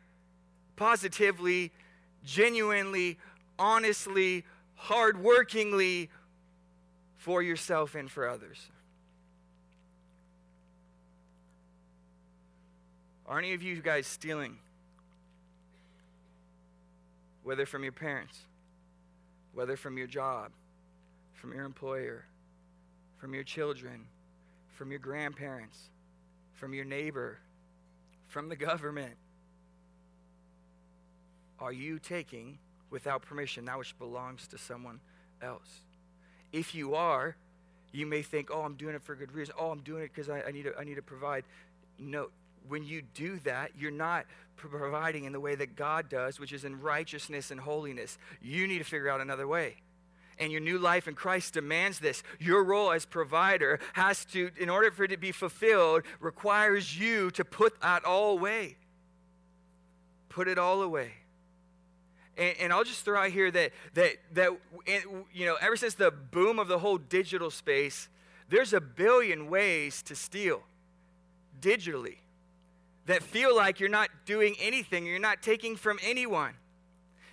[0.76, 1.72] positively,
[2.24, 3.18] genuinely,
[3.58, 6.10] honestly, hardworkingly
[7.18, 8.71] for yourself and for others.
[13.32, 14.58] Are any of you guys stealing?
[17.44, 18.40] whether from your parents,
[19.54, 20.52] whether from your job,
[21.34, 22.26] from your employer,
[23.18, 24.06] from your children,
[24.70, 25.90] from your grandparents,
[26.54, 27.40] from your neighbor,
[28.28, 29.16] from the government.
[31.60, 32.58] Are you taking
[32.90, 35.00] without permission that which belongs to someone
[35.42, 35.82] else?
[36.52, 37.36] If you are,
[37.92, 39.56] you may think, oh, I'm doing it for good reason.
[39.60, 41.44] Oh, I'm doing it because I, I, need to, I need to provide.
[42.00, 42.30] No,
[42.68, 46.64] when you do that, you're not providing in the way that God does, which is
[46.64, 48.18] in righteousness and holiness.
[48.42, 49.78] You need to figure out another way.
[50.40, 52.24] And your new life in Christ demands this.
[52.40, 57.32] Your role as provider has to, in order for it to be fulfilled, requires you
[57.32, 58.78] to put that all away.
[60.30, 61.12] Put it all away.
[62.38, 64.52] And, and, I'll just throw out here that that that
[65.34, 68.08] you know, ever since the boom of the whole digital space,
[68.48, 70.64] there's a billion ways to steal
[71.60, 72.21] digitally
[73.06, 76.54] that feel like you're not doing anything, you're not taking from anyone.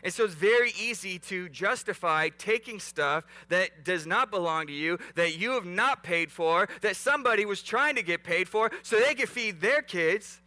[0.02, 4.98] And so it's very easy to justify taking stuff that does not belong to you,
[5.16, 8.98] that you have not paid for, that somebody was trying to get paid for so
[8.98, 10.40] they could feed their kids.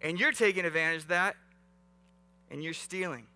[0.00, 1.36] And you're taking advantage of that
[2.50, 3.26] and you're stealing.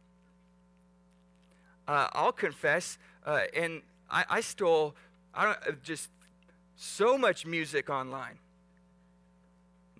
[1.86, 4.94] Uh, I'll confess, uh, and I, I stole
[5.34, 6.08] I don't, uh, just
[6.76, 8.38] so much music online.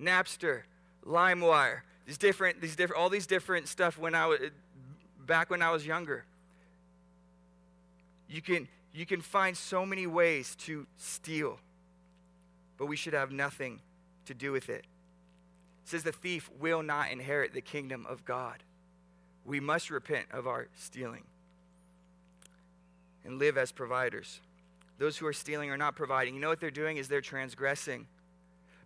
[0.01, 0.63] Napster,
[1.07, 4.39] LimeWire, these different, these different, all these different stuff when I was
[5.27, 6.25] back when I was younger.
[8.29, 11.59] You can you can find so many ways to steal,
[12.79, 13.81] but we should have nothing
[14.27, 14.85] to do with it.
[15.85, 18.63] It says the thief will not inherit the kingdom of God.
[19.45, 21.25] We must repent of our stealing
[23.25, 24.41] and live as providers.
[24.99, 26.35] Those who are stealing are not providing.
[26.35, 28.07] You know what they're doing is they're transgressing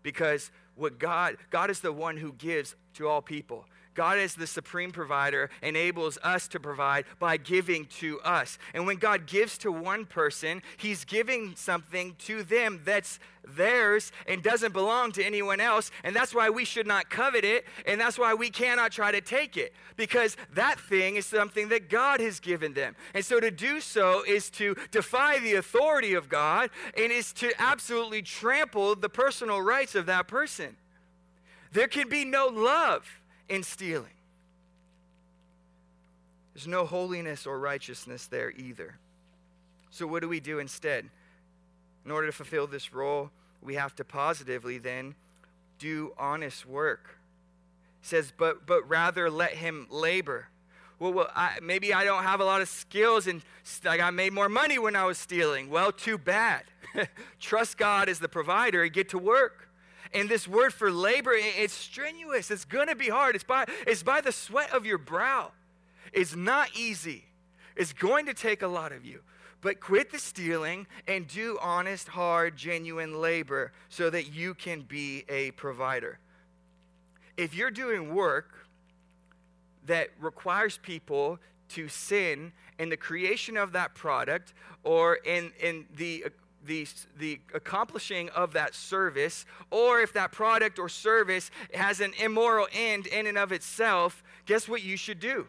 [0.09, 3.67] because what God, God is the one who gives to all people.
[3.99, 8.57] God as the supreme provider enables us to provide by giving to us.
[8.73, 14.41] And when God gives to one person, he's giving something to them that's theirs and
[14.41, 15.91] doesn't belong to anyone else.
[16.05, 17.65] And that's why we should not covet it.
[17.87, 21.91] And that's why we cannot try to take it because that thing is something that
[21.91, 22.95] God has given them.
[23.15, 27.51] And so to do so is to defy the authority of God and is to
[27.59, 30.77] absolutely trample the personal rights of that person.
[31.73, 34.13] There can be no love in stealing.
[36.55, 38.99] There's no holiness or righteousness there either.
[39.91, 41.09] So, what do we do instead?
[42.05, 43.31] In order to fulfill this role,
[43.63, 45.15] we have to positively then
[45.79, 47.19] do honest work.
[48.03, 50.49] It says, but, but rather let him labor.
[50.99, 53.43] Well, well I, maybe I don't have a lot of skills and
[53.85, 55.71] like I made more money when I was stealing.
[55.71, 56.65] Well, too bad.
[57.41, 59.68] Trust God as the provider and get to work.
[60.13, 62.51] And this word for labor, it's strenuous.
[62.51, 63.35] It's going to be hard.
[63.35, 65.53] It's by, it's by the sweat of your brow.
[66.13, 67.25] It's not easy.
[67.77, 69.21] It's going to take a lot of you.
[69.61, 75.25] But quit the stealing and do honest, hard, genuine labor so that you can be
[75.29, 76.19] a provider.
[77.37, 78.67] If you're doing work
[79.87, 81.39] that requires people
[81.71, 84.55] to sin in the creation of that product
[84.85, 86.27] or in, in the
[86.65, 86.87] the,
[87.19, 93.07] the accomplishing of that service, or if that product or service has an immoral end
[93.07, 95.47] in and of itself, guess what you should do?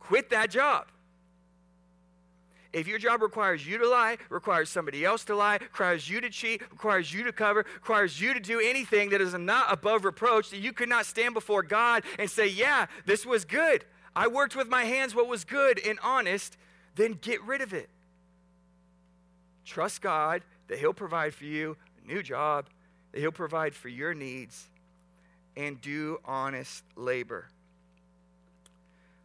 [0.00, 0.86] Quit that job.
[2.72, 6.28] If your job requires you to lie, requires somebody else to lie, requires you to
[6.28, 10.50] cheat, requires you to cover, requires you to do anything that is not above reproach,
[10.50, 13.84] that you could not stand before God and say, Yeah, this was good.
[14.14, 16.58] I worked with my hands what was good and honest,
[16.94, 17.88] then get rid of it.
[19.68, 22.64] Trust God that He'll provide for you a new job,
[23.12, 24.66] that He'll provide for your needs,
[25.58, 27.48] and do honest labor.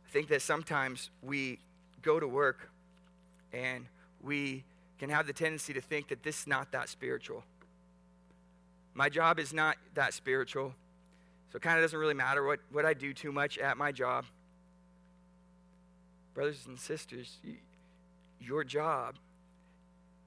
[0.05, 1.59] I think that sometimes we
[2.01, 2.69] go to work
[3.53, 3.85] and
[4.21, 4.65] we
[4.99, 7.45] can have the tendency to think that this is not that spiritual.
[8.93, 10.73] My job is not that spiritual,
[11.51, 13.93] so it kind of doesn't really matter what, what I do too much at my
[13.93, 14.25] job.
[16.33, 17.37] Brothers and sisters,
[18.41, 19.15] your job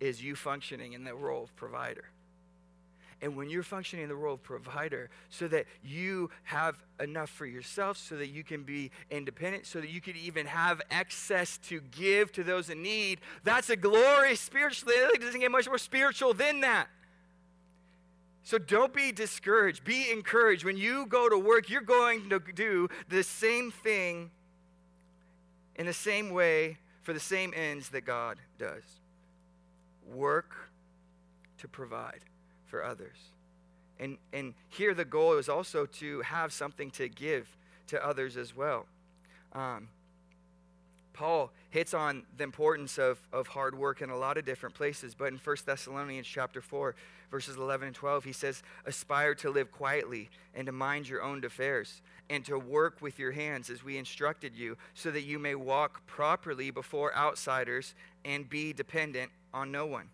[0.00, 2.04] is you functioning in the role of provider.
[3.22, 7.46] And when you're functioning in the role of provider, so that you have enough for
[7.46, 11.80] yourself, so that you can be independent, so that you can even have excess to
[11.92, 14.94] give to those in need, that's a glory spiritually.
[14.94, 16.88] It doesn't get much more spiritual than that.
[18.42, 19.82] So don't be discouraged.
[19.82, 20.64] Be encouraged.
[20.64, 24.30] When you go to work, you're going to do the same thing
[25.74, 28.82] in the same way for the same ends that God does
[30.12, 30.70] work
[31.58, 32.20] to provide
[32.66, 33.16] for others.
[33.98, 37.56] And, and here the goal is also to have something to give
[37.88, 38.86] to others as well.
[39.52, 39.88] Um,
[41.12, 45.14] Paul hits on the importance of, of hard work in a lot of different places,
[45.14, 46.94] but in 1 Thessalonians chapter 4,
[47.30, 51.42] verses 11 and 12, he says, Aspire to live quietly and to mind your own
[51.44, 55.54] affairs, and to work with your hands as we instructed you, so that you may
[55.54, 60.10] walk properly before outsiders and be dependent on no one.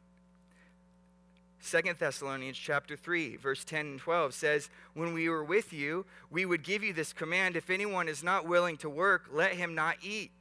[1.61, 6.45] Second Thessalonians chapter 3 verse 10 and 12 says, "When we were with you, we
[6.45, 9.97] would give you this command, if anyone is not willing to work, let him not
[10.03, 10.33] eat.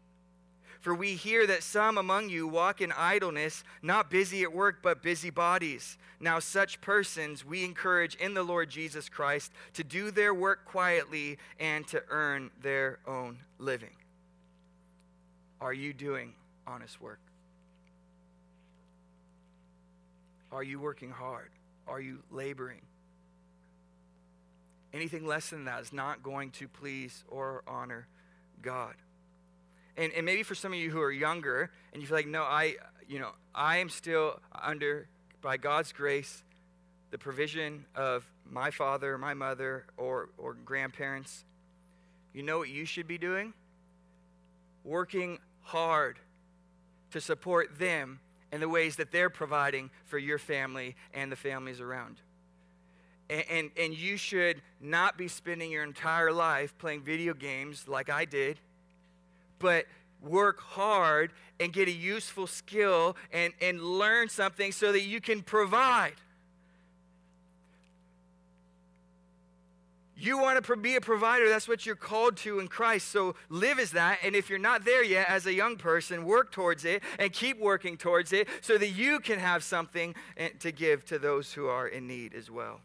[0.81, 5.03] For we hear that some among you walk in idleness, not busy at work, but
[5.03, 5.97] busy bodies.
[6.19, 11.37] Now such persons we encourage in the Lord Jesus Christ to do their work quietly
[11.59, 13.95] and to earn their own living."
[15.59, 16.33] Are you doing
[16.65, 17.19] honest work?
[20.51, 21.51] Are you working hard?
[21.87, 22.81] Are you laboring?
[24.93, 28.07] Anything less than that is not going to please or honor
[28.61, 28.95] God.
[29.97, 32.43] And, and maybe for some of you who are younger and you feel like, no,
[32.43, 32.75] I,
[33.07, 35.07] you know, I am still under,
[35.41, 36.43] by God's grace,
[37.11, 41.43] the provision of my father, my mother, or, or grandparents.
[42.33, 43.53] You know what you should be doing?
[44.83, 46.19] Working hard
[47.11, 48.19] to support them
[48.51, 52.17] and the ways that they're providing for your family and the families around.
[53.29, 58.09] And, and, and, you should not be spending your entire life playing video games like
[58.09, 58.59] I did,
[59.61, 59.85] but
[60.21, 65.41] work hard and get a useful skill and, and learn something so that you can
[65.41, 66.13] provide.
[70.21, 71.49] You want to be a provider.
[71.49, 73.07] That's what you're called to in Christ.
[73.07, 74.19] So live as that.
[74.23, 77.59] And if you're not there yet as a young person, work towards it and keep
[77.59, 80.13] working towards it so that you can have something
[80.59, 82.81] to give to those who are in need as well.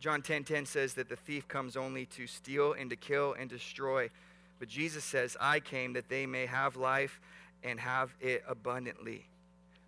[0.00, 3.34] John 10:10 10, 10 says that the thief comes only to steal and to kill
[3.34, 4.10] and destroy.
[4.60, 7.20] But Jesus says, "I came that they may have life
[7.64, 9.26] and have it abundantly."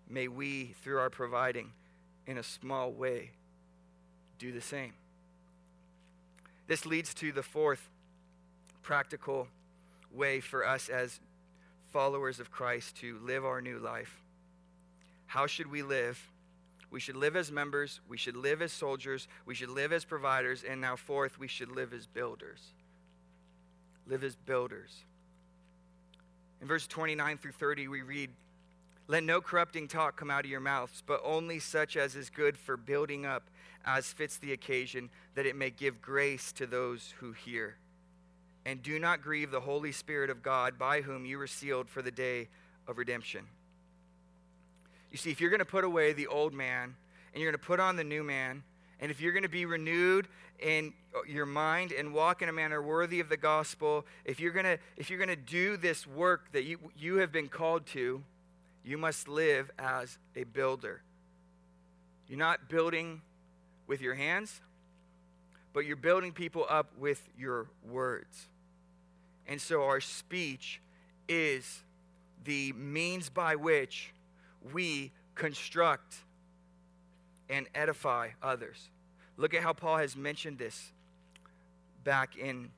[0.09, 1.71] May we through our providing
[2.27, 3.31] in a small way
[4.37, 4.93] do the same.
[6.67, 7.89] This leads to the fourth
[8.81, 9.47] practical
[10.11, 11.21] way for us as
[11.91, 14.21] followers of Christ to live our new life.
[15.27, 16.29] How should we live?
[16.89, 20.63] We should live as members, we should live as soldiers, we should live as providers,
[20.63, 22.73] and now, fourth, we should live as builders.
[24.07, 25.03] Live as builders.
[26.61, 28.29] In verse 29 through 30, we read,
[29.07, 32.57] Let no corrupting talk come out of your mouths, but only such as is good
[32.57, 33.43] for building up
[33.85, 37.75] as fits the occasion, that it may give grace to those who hear.
[38.65, 42.01] And do not grieve the Holy Spirit of God, by whom you were sealed for
[42.01, 42.47] the day
[42.87, 43.45] of redemption.
[45.11, 46.95] You see, if you're going to put away the old man
[47.33, 48.63] and you're going to put on the new man,
[48.99, 50.27] and if you're going to be renewed
[50.59, 50.93] in
[51.27, 54.77] your mind and walk in a manner worthy of the gospel, if you're going to
[54.97, 58.23] if you're going to do this work that you you have been called to,
[58.83, 61.01] you must live as a builder.
[62.27, 63.21] You're not building
[63.87, 64.61] with your hands,
[65.73, 68.47] but you're building people up with your words.
[69.47, 70.81] And so our speech
[71.27, 71.83] is
[72.45, 74.13] the means by which
[74.71, 76.15] we construct
[77.53, 78.89] and edify others.
[79.37, 80.91] Look at how Paul has mentioned this
[82.03, 82.71] back in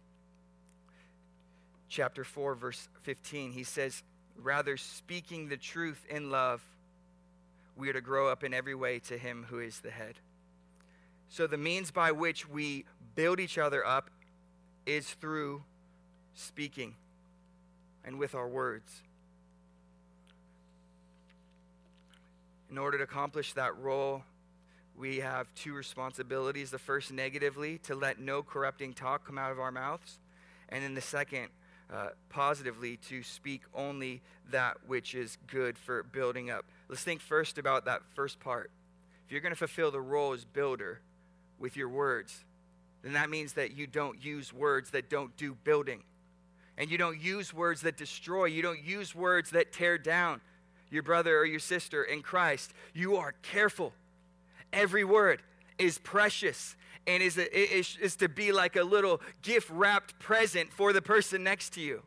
[1.88, 3.54] chapter 4, verse 15.
[3.54, 4.04] He says,
[4.38, 6.62] Rather, speaking the truth in love,
[7.78, 10.16] we are to grow up in every way to him who is the head.
[11.30, 12.84] So, the means by which we
[13.16, 14.10] build each other up
[14.86, 15.64] is through
[16.34, 16.96] speaking
[18.04, 19.02] and with our words.
[22.70, 24.24] In order to accomplish that role,
[24.98, 26.72] we have two responsibilities.
[26.72, 30.20] The first, negatively, to let no corrupting talk come out of our mouths.
[30.70, 31.50] And then the second,
[31.94, 34.22] uh, positively, to speak only
[34.52, 36.66] that which is good for building up.
[36.88, 38.72] Let's think first about that first part.
[39.26, 41.02] If you're going to fulfill the role as builder
[41.60, 42.46] with your words,
[43.04, 46.04] then that means that you don't use words that don't do building.
[46.78, 48.46] And you don't use words that destroy.
[48.46, 50.42] You don't use words that tear down
[50.90, 52.74] your brother or your sister in Christ.
[52.94, 53.94] You are careful
[54.76, 55.42] every word
[55.80, 56.76] is precious
[57.08, 61.02] and is, a, is, is to be like a little gift wrapped present for the
[61.02, 62.04] person next to you.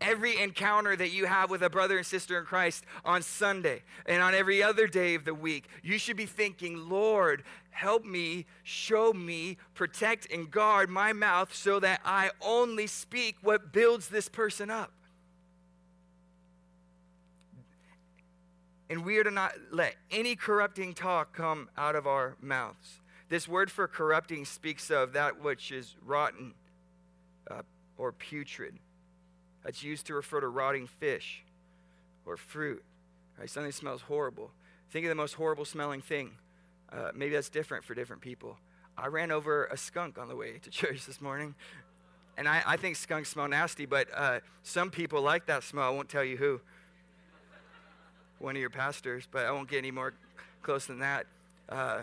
[0.00, 4.22] Every encounter that you have with a brother and sister in Christ on Sunday and
[4.22, 9.12] on every other day of the week, you should be thinking, Lord, help me, show
[9.12, 14.70] me, protect and guard my mouth so that I only speak what builds this person
[14.70, 14.92] up.
[18.90, 23.00] And we are to not let any corrupting talk come out of our mouths.
[23.28, 26.54] This word for corrupting speaks of that which is rotten
[27.50, 27.62] uh,
[27.98, 28.78] or putrid.
[29.64, 31.44] That's used to refer to rotting fish
[32.24, 32.82] or fruit.
[33.38, 33.50] Right?
[33.50, 34.50] Something smells horrible.
[34.90, 36.30] Think of the most horrible smelling thing.
[36.90, 38.56] Uh, maybe that's different for different people.
[38.96, 41.54] I ran over a skunk on the way to church this morning.
[42.38, 45.84] And I, I think skunks smell nasty, but uh, some people like that smell.
[45.84, 46.60] I won't tell you who
[48.38, 50.14] one of your pastors, but I won't get any more
[50.62, 51.26] close than that.
[51.68, 52.02] Uh,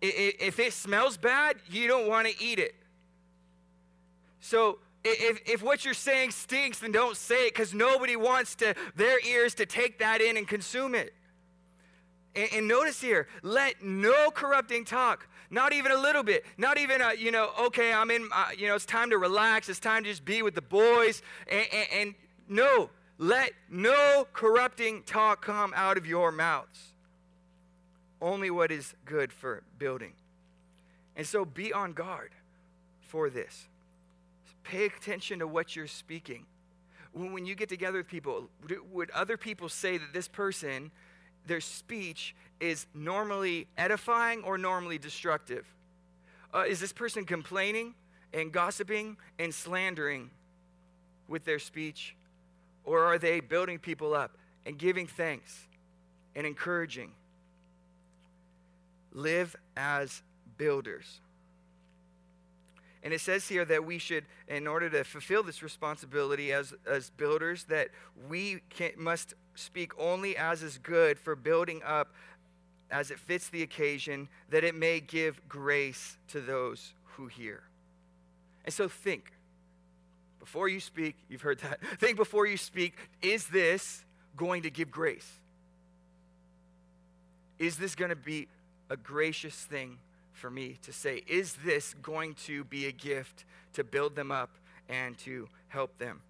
[0.00, 2.74] if it smells bad, you don't want to eat it.
[4.40, 8.74] So if, if what you're saying stinks, then don't say it because nobody wants to
[8.94, 11.14] their ears to take that in and consume it.
[12.36, 17.00] And, and notice here, let no corrupting talk, not even a little bit, not even
[17.00, 20.04] a, you know, okay, I'm in, uh, you know, it's time to relax, it's time
[20.04, 21.22] to just be with the boys.
[21.50, 22.14] And, and, and
[22.48, 26.92] no, let no corrupting talk come out of your mouths.
[28.22, 30.12] Only what is good for building.
[31.16, 32.30] And so be on guard
[33.00, 33.66] for this.
[34.62, 36.46] Pay attention to what you're speaking.
[37.12, 38.48] When you get together with people,
[38.92, 40.92] would other people say that this person,
[41.46, 45.66] their speech is normally edifying or normally destructive?
[46.54, 47.94] Uh, is this person complaining
[48.32, 50.30] and gossiping and slandering
[51.28, 52.14] with their speech?
[52.84, 55.66] Or are they building people up and giving thanks
[56.34, 57.12] and encouraging?
[59.12, 60.22] Live as
[60.56, 61.20] builders.
[63.02, 67.10] And it says here that we should, in order to fulfill this responsibility as, as
[67.10, 67.88] builders, that
[68.28, 72.12] we can, must speak only as is good for building up
[72.90, 77.62] as it fits the occasion, that it may give grace to those who hear.
[78.64, 79.32] And so think
[80.48, 81.78] before you speak, you've heard that.
[81.98, 84.02] Think before you speak, is this
[84.34, 85.30] going to give grace?
[87.58, 88.48] Is this going to be
[88.88, 89.98] a gracious thing
[90.32, 91.22] for me to say?
[91.26, 93.44] Is this going to be a gift
[93.74, 94.48] to build them up
[94.88, 96.22] and to help them?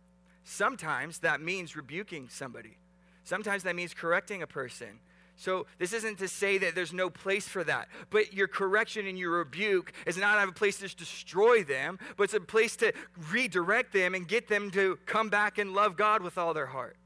[0.42, 2.76] Sometimes that means rebuking somebody.
[3.22, 4.98] Sometimes that means correcting a person.
[5.41, 9.16] So, this isn't to say that there's no place for that, but your correction and
[9.16, 12.93] your rebuke is not a place to destroy them, but it's a place to
[13.30, 16.97] redirect them and get them to come back and love God with all their heart.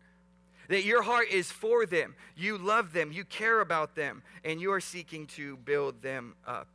[0.68, 4.72] That your heart is for them, you love them, you care about them, and you
[4.72, 6.68] are seeking to build them up.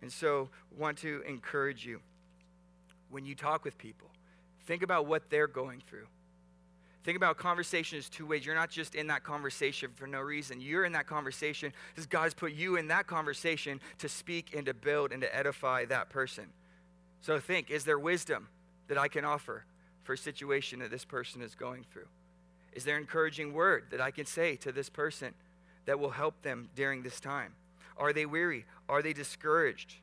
[0.00, 2.00] And so, want to encourage you
[3.10, 4.08] when you talk with people,
[4.64, 6.06] think about what they're going through.
[7.04, 8.44] Think about conversation as two ways.
[8.44, 10.60] You're not just in that conversation for no reason.
[10.60, 14.66] You're in that conversation because God has put you in that conversation to speak and
[14.66, 16.46] to build and to edify that person.
[17.20, 18.48] So think is there wisdom
[18.88, 19.64] that I can offer
[20.02, 22.08] for a situation that this person is going through?
[22.72, 25.34] Is there encouraging word that I can say to this person
[25.86, 27.54] that will help them during this time?
[27.96, 28.66] Are they weary?
[28.88, 29.94] Are they discouraged?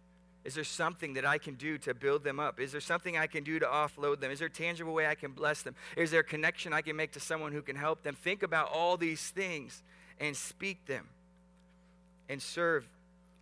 [0.46, 2.60] Is there something that I can do to build them up?
[2.60, 4.30] Is there something I can do to offload them?
[4.30, 5.76] Is there a tangible way I can bless them?
[5.98, 8.16] Is there a connection I can make to someone who can help them?
[8.16, 9.82] Think about all these things
[10.20, 11.08] and speak them
[12.30, 12.88] and serve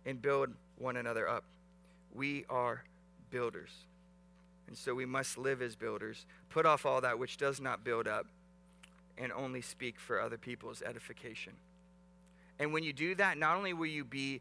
[0.06, 0.48] and build
[0.78, 1.44] one another up.
[2.14, 2.82] We are
[3.30, 3.70] builders.
[4.66, 8.08] And so we must live as builders, put off all that which does not build
[8.08, 8.26] up,
[9.18, 11.52] and only speak for other people's edification.
[12.58, 14.40] And when you do that, not only will you be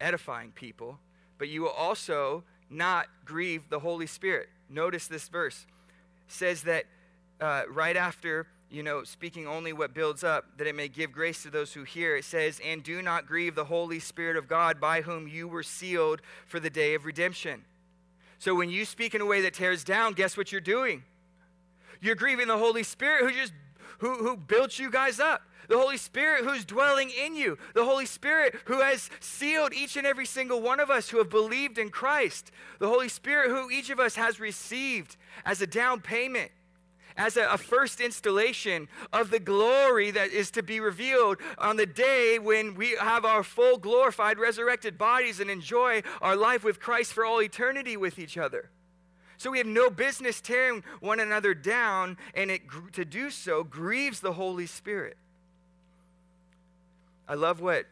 [0.00, 0.98] edifying people,
[1.38, 4.48] but you will also not grieve the Holy Spirit.
[4.68, 5.66] Notice this verse
[6.28, 6.84] says that
[7.40, 11.44] uh, right after you know, speaking only what builds up, that it may give grace
[11.44, 12.16] to those who hear.
[12.16, 15.62] It says, And do not grieve the Holy Spirit of God, by whom you were
[15.62, 17.64] sealed for the day of redemption.
[18.40, 21.04] So when you speak in a way that tears down, guess what you're doing?
[22.00, 23.52] You're grieving the Holy Spirit who just
[24.04, 25.40] who, who built you guys up.
[25.66, 27.56] The Holy Spirit who's dwelling in you.
[27.72, 31.30] The Holy Spirit who has sealed each and every single one of us who have
[31.30, 32.50] believed in Christ.
[32.80, 36.50] The Holy Spirit who each of us has received as a down payment
[37.16, 41.86] as a, a, first installation of the glory that is to be revealed on the
[41.86, 47.12] day when we have our full glorified resurrected bodies and enjoy our life with Christ
[47.12, 48.68] for all eternity with each other.
[49.36, 52.62] So we have no business tearing one another down, and it,
[52.92, 55.16] to do so grieves the Holy Spirit.
[57.28, 57.86] I love what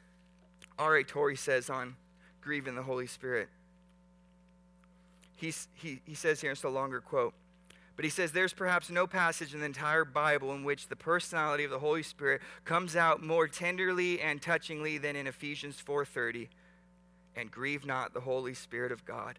[0.79, 1.05] R.A.
[1.05, 1.97] Torrey says on
[2.41, 3.49] grieving the Holy Spirit.
[5.37, 7.35] He's, he, he says here, it's a longer quote
[7.97, 11.65] but he says there's perhaps no passage in the entire Bible in which the personality
[11.65, 16.49] of the Holy Spirit comes out more tenderly and touchingly than in Ephesians 4:30.
[17.37, 19.39] And grieve not the Holy Spirit of God,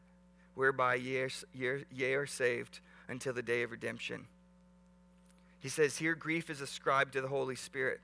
[0.55, 4.27] whereby ye are, ye are saved until the day of redemption.
[5.59, 8.01] He says here grief is ascribed to the Holy Spirit.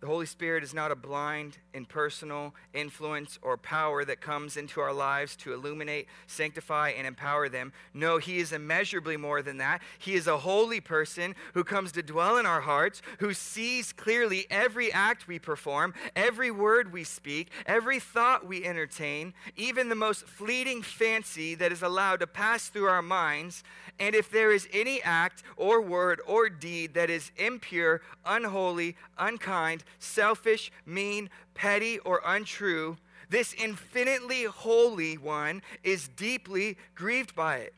[0.00, 4.92] The Holy Spirit is not a blind, impersonal influence or power that comes into our
[4.92, 7.72] lives to illuminate, sanctify, and empower them.
[7.94, 9.80] No, He is immeasurably more than that.
[9.98, 14.46] He is a holy person who comes to dwell in our hearts, who sees clearly
[14.50, 20.26] every act we perform, every word we speak, every thought we entertain, even the most
[20.26, 23.64] fleeting fancy that is allowed to pass through our minds.
[23.98, 29.84] And if there is any act or word or deed that is impure, unholy, unkind,
[29.98, 32.96] selfish, mean, petty, or untrue,
[33.28, 37.74] this infinitely holy one is deeply grieved by it.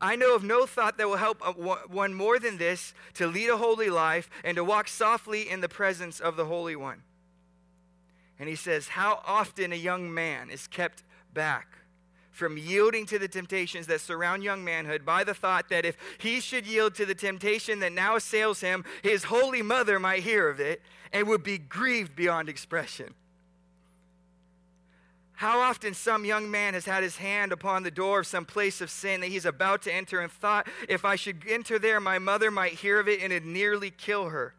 [0.00, 1.42] I know of no thought that will help
[1.90, 5.68] one more than this to lead a holy life and to walk softly in the
[5.68, 7.02] presence of the Holy One.
[8.38, 11.02] And he says, How often a young man is kept
[11.34, 11.77] back
[12.38, 16.40] from yielding to the temptations that surround young manhood by the thought that if he
[16.40, 20.60] should yield to the temptation that now assails him, his holy mother might hear of
[20.60, 20.80] it
[21.12, 23.12] and would be grieved beyond expression.
[25.32, 28.80] How often some young man has had his hand upon the door of some place
[28.80, 32.18] of sin that he's about to enter and thought, if I should enter there, my
[32.18, 34.54] mother might hear of it and it'd nearly kill her.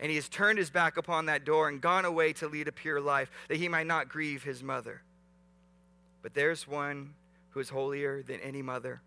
[0.00, 2.72] And he has turned his back upon that door and gone away to lead a
[2.72, 5.02] pure life that he might not grieve his mother.
[6.24, 7.12] But there's one
[7.50, 9.02] who is holier than any mother,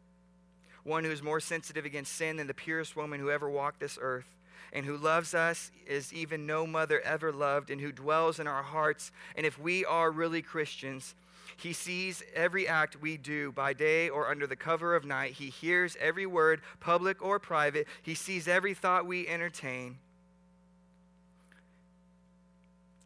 [0.84, 3.98] one who is more sensitive against sin than the purest woman who ever walked this
[4.00, 4.36] earth,
[4.72, 8.62] and who loves us as even no mother ever loved, and who dwells in our
[8.62, 9.12] hearts.
[9.36, 11.16] And if we are really Christians,
[11.58, 15.34] he sees every act we do by day or under the cover of night.
[15.34, 17.88] He hears every word, public or private.
[18.04, 19.98] He sees every thought we entertain.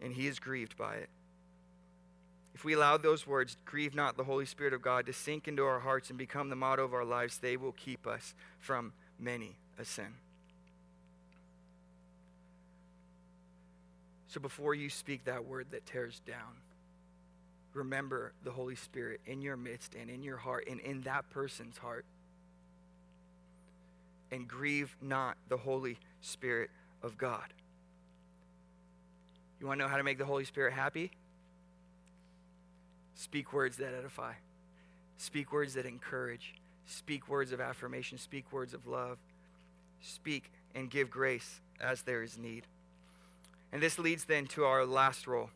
[0.02, 1.10] And he is grieved by it.
[2.54, 5.64] If we allow those words, grieve not the Holy Spirit of God, to sink into
[5.64, 9.56] our hearts and become the motto of our lives, they will keep us from many
[9.80, 10.14] a sin.
[14.28, 16.56] So before you speak that word that tears down,
[17.74, 21.78] remember the Holy Spirit in your midst and in your heart and in that person's
[21.78, 22.06] heart.
[24.32, 26.70] And grieve not the Holy Spirit
[27.04, 27.44] of God.
[29.60, 31.12] You want to know how to make the Holy Spirit happy?
[33.22, 34.34] Speak words that edify.
[35.20, 36.56] Speak words that encourage.
[36.88, 38.18] Speak words of affirmation.
[38.18, 39.20] Speak words of love.
[40.02, 42.64] Speak and give grace as there is need.
[43.72, 45.52] And this leads then to our last role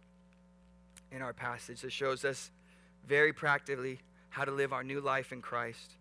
[1.12, 2.52] in our passage that shows us
[3.08, 3.98] very practically
[4.30, 5.94] how to live our new life in Christ.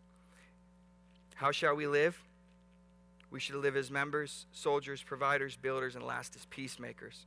[1.37, 2.23] How shall we live?
[3.31, 7.25] We should live as members, soldiers, providers, builders, and last as peacemakers.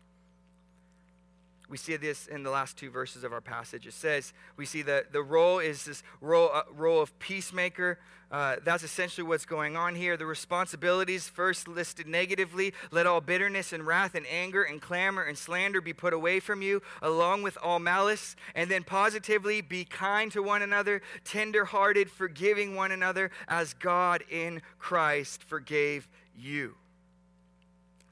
[1.69, 3.87] We see this in the last two verses of our passage.
[3.87, 7.99] It says, we see that the role is this role, uh, role of peacemaker.
[8.31, 10.15] Uh, that's essentially what's going on here.
[10.15, 15.37] The responsibilities, first listed negatively, let all bitterness and wrath and anger and clamor and
[15.37, 18.37] slander be put away from you, along with all malice.
[18.55, 24.23] And then positively, be kind to one another, tender hearted, forgiving one another, as God
[24.29, 26.75] in Christ forgave you.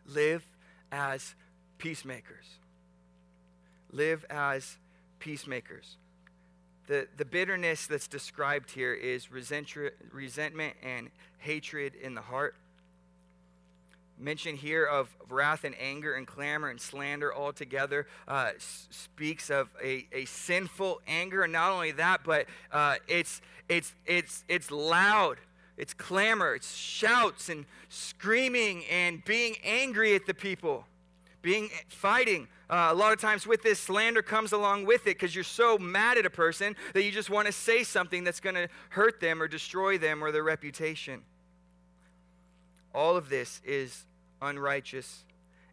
[0.06, 0.44] Live
[0.92, 1.36] as
[1.78, 2.60] peacemakers
[3.96, 4.78] live as
[5.20, 5.98] peacemakers.
[6.88, 12.56] The, the bitterness that's described here is resentment and hatred in the heart.
[14.20, 19.50] Mention here of wrath and anger and clamor and slander all together uh, s- speaks
[19.50, 21.44] of a, a sinful anger.
[21.44, 25.38] And not only that, but uh, it's, it's, it's, it's loud.
[25.78, 30.86] It's clamor, it's shouts and screaming and being angry at the people,
[31.46, 32.48] being fighting.
[32.72, 35.78] Uh, a lot of times with this, slander comes along with it because you're so
[35.78, 39.22] mad at a person that you just want to say something that's going to hurt
[39.22, 41.22] them or destroy them or their reputation.
[42.96, 44.06] All of this is
[44.42, 45.24] unrighteous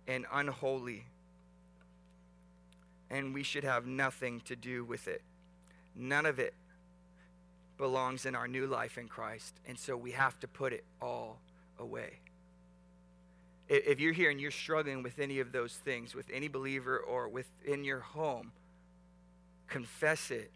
[0.07, 1.07] and unholy.
[3.11, 5.23] And we should have nothing to do with it.
[5.97, 6.53] None of it
[7.79, 9.55] belongs in our new life in Christ.
[9.67, 11.39] And so we have to put it all
[11.79, 12.22] away.
[13.75, 17.27] If you're here and you're struggling with any of those things, with any believer or
[17.27, 18.53] within your home,
[19.67, 20.51] confess it,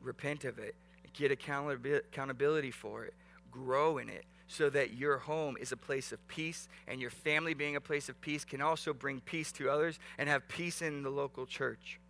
[0.00, 0.74] repent of it,
[1.14, 3.14] get accountability for it,
[3.52, 7.54] grow in it, so that your home is a place of peace and your family
[7.54, 11.04] being a place of peace can also bring peace to others and have peace in
[11.04, 12.00] the local church.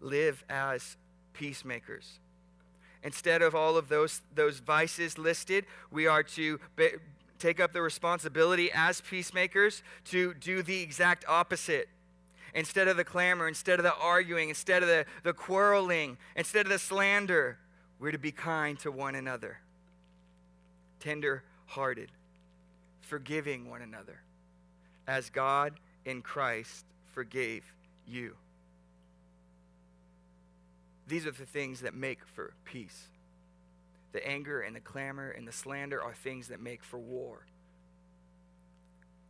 [0.00, 0.96] Live as
[1.34, 2.18] peacemakers.
[3.04, 6.88] Instead of all of those, those vices listed, we are to be,
[7.40, 11.88] take up the responsibility as peacemakers to do the exact opposite.
[12.54, 16.72] Instead of the clamor, instead of the arguing, instead of the, the quarreling, instead of
[16.72, 17.58] the slander,
[17.98, 19.58] we're to be kind to one another,
[20.98, 22.10] tender hearted,
[23.00, 24.20] forgiving one another,
[25.06, 25.74] as God
[26.04, 27.64] in Christ forgave
[28.06, 28.34] you.
[31.06, 33.08] These are the things that make for peace.
[34.12, 37.46] The anger and the clamor and the slander are things that make for war.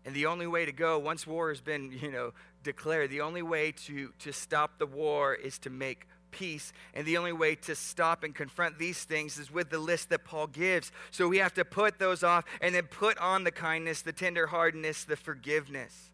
[0.05, 3.43] And the only way to go, once war has been, you know, declared, the only
[3.43, 6.73] way to, to stop the war is to make peace.
[6.95, 10.25] And the only way to stop and confront these things is with the list that
[10.25, 10.93] Paul gives.
[11.11, 15.07] So we have to put those off and then put on the kindness, the tenderheartedness,
[15.07, 16.13] the forgiveness,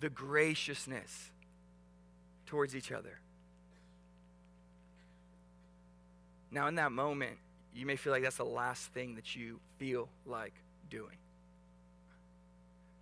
[0.00, 1.30] the graciousness
[2.46, 3.20] towards each other.
[6.50, 7.36] Now, in that moment,
[7.74, 10.54] you may feel like that's the last thing that you feel like
[10.90, 11.16] doing.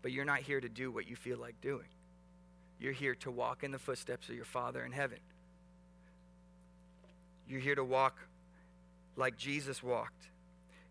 [0.02, 1.88] But you're not here to do what you feel like doing.
[2.78, 5.18] You're here to walk in the footsteps of your Father in heaven.
[7.48, 8.18] You're here to walk
[9.16, 10.28] like Jesus walked.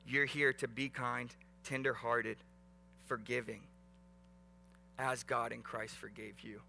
[0.07, 2.37] You're here to be kind, tenderhearted,
[3.05, 3.61] forgiving,
[4.97, 6.61] as God in Christ forgave you.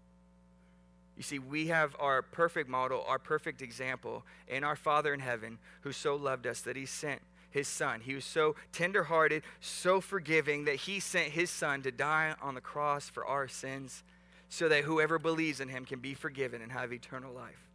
[1.19, 5.57] You see, we have our perfect model, our perfect example in our Father in heaven
[5.81, 7.19] who so loved us that he sent
[7.51, 7.99] his son.
[7.99, 12.61] He was so tenderhearted, so forgiving that he sent his son to die on the
[12.61, 14.01] cross for our sins
[14.47, 17.67] so that whoever believes in him can be forgiven and have eternal life.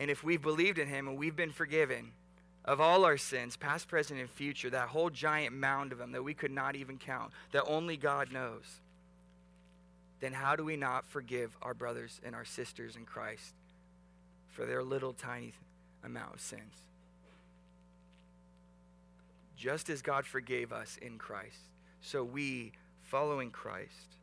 [0.00, 2.10] And if we've believed in him and we've been forgiven
[2.64, 6.24] of all our sins, past, present, and future, that whole giant mound of them that
[6.24, 8.80] we could not even count, that only God knows
[10.22, 13.54] then how do we not forgive our brothers and our sisters in Christ
[14.50, 15.52] for their little tiny
[16.04, 16.74] amount of sins?
[19.56, 21.58] Just as God forgave us in Christ,
[22.00, 22.70] so we,
[23.00, 24.14] following Christ,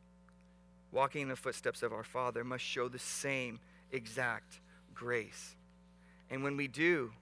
[0.90, 3.60] walking in the footsteps of our Father, must show the same
[3.92, 4.58] exact
[4.94, 5.54] grace.
[6.30, 7.12] And when we do,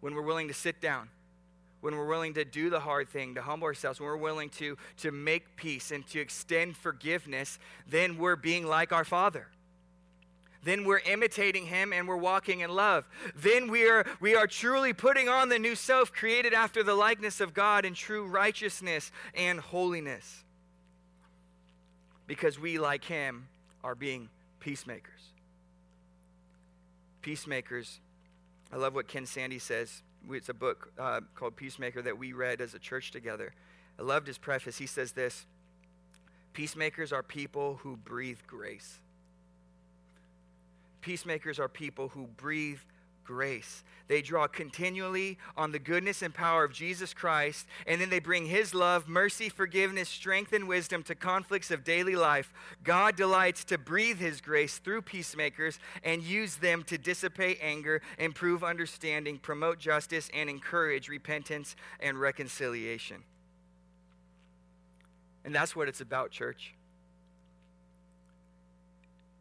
[0.00, 1.10] when we're willing to sit down,
[1.80, 4.76] when we're willing to do the hard thing, to humble ourselves, when we're willing to,
[4.98, 7.58] to make peace and to extend forgiveness,
[7.88, 9.46] then we're being like our Father.
[10.64, 13.08] Then we're imitating him and we're walking in love.
[13.36, 17.40] Then we are, we are truly putting on the new self created after the likeness
[17.40, 20.44] of God in true righteousness and holiness.
[22.26, 23.48] Because we, like him,
[23.84, 25.20] are being peacemakers.
[27.22, 28.00] Peacemakers,
[28.72, 32.60] I love what Ken Sande says it's a book uh, called Peacemaker that we read
[32.60, 33.54] as a church together.
[33.98, 34.78] I loved his preface.
[34.78, 35.46] He says this
[36.52, 38.98] Peacemakers are people who breathe grace.
[41.00, 42.80] Peacemakers are people who breathe
[43.28, 43.84] grace.
[44.06, 48.46] They draw continually on the goodness and power of Jesus Christ, and then they bring
[48.46, 52.50] His love, mercy, forgiveness, strength, and wisdom to conflicts of daily life.
[52.82, 58.64] God delights to breathe His grace through peacemakers and use them to dissipate anger, improve
[58.64, 63.22] understanding, promote justice, and encourage repentance and reconciliation.
[65.44, 66.72] And that's what it's about, church.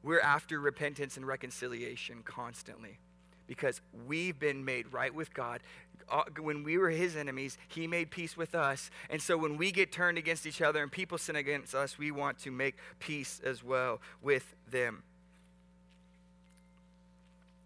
[0.04, 3.00] We're after repentance and reconciliation constantly
[3.48, 5.62] because we've been made right with God.
[6.10, 8.89] Uh, when we were his enemies, he made peace with us.
[9.10, 12.12] And so when we get turned against each other and people sin against us, we
[12.12, 15.04] want to make peace as well with them.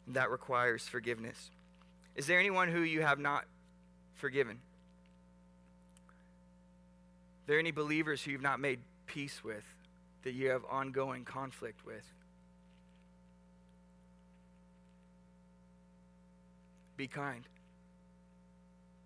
[0.08, 1.52] That requires forgiveness.
[2.16, 3.46] Is there anyone who you have not
[4.16, 4.58] forgiven?
[7.44, 9.66] Are there any believers who you've not made peace with,
[10.24, 12.04] that you have ongoing conflict with?
[17.02, 17.48] Be kind,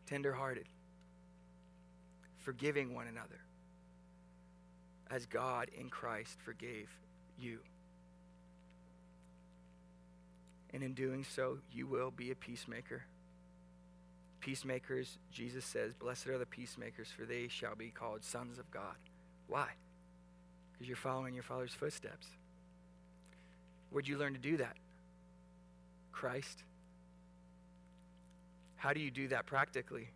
[0.05, 0.65] tenderhearted,
[2.39, 3.39] forgiving one another
[5.09, 6.89] as God in Christ forgave
[7.39, 7.59] you.
[10.73, 13.05] And in doing so, you will be a peacemaker.
[14.41, 18.97] Peacemakers, Jesus says, Blessed are the peacemakers, for they shall be called sons of God.
[19.47, 19.69] Why?
[20.73, 22.27] Because you're following your Father's footsteps.
[23.89, 24.75] Where'd you learn to do that?
[26.11, 26.61] Christ.
[28.85, 30.09] How do you do that practically?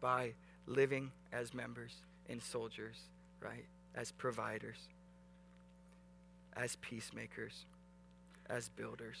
[0.00, 0.34] By
[0.68, 1.90] living as members
[2.28, 2.94] and soldiers,
[3.40, 3.64] right?
[3.92, 4.76] As providers,
[6.56, 7.64] as peacemakers,
[8.48, 9.16] as builders.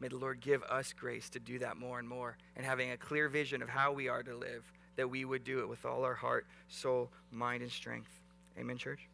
[0.00, 2.96] May the Lord give us grace to do that more and more and having a
[2.96, 4.64] clear vision of how we are to live,
[4.96, 8.10] that we would do it with all our heart, soul, mind, and strength.
[8.58, 9.06] Amen, church?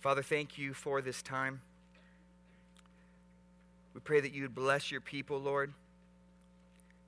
[0.00, 1.60] Father, thank you for this time.
[3.94, 5.72] We pray that you would bless your people, Lord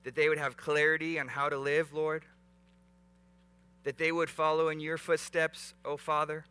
[0.05, 2.23] that they would have clarity on how to live, Lord,
[3.83, 6.45] that they would follow in your footsteps, O oh Father,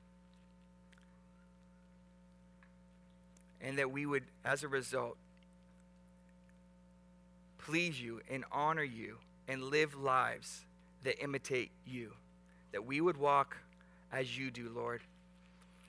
[3.63, 5.17] and that we would, as a result,
[7.59, 10.65] please you and honor you and live lives
[11.05, 12.13] that imitate you,
[12.73, 13.57] that we would walk
[14.13, 15.01] as you do, Lord.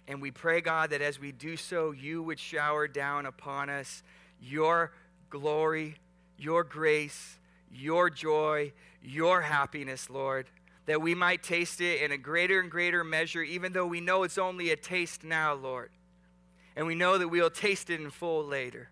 [0.07, 4.03] And we pray, God, that as we do so, you would shower down upon us
[4.39, 4.91] your
[5.31, 5.95] glory,
[6.37, 7.39] your grace,
[7.73, 8.71] your joy,
[9.03, 10.47] your happiness, Lord,
[10.85, 14.23] that we might taste it in a greater and greater measure, even though we know
[14.23, 15.89] it's only a taste now, Lord.
[16.75, 18.89] And we know that we'll taste it in full later.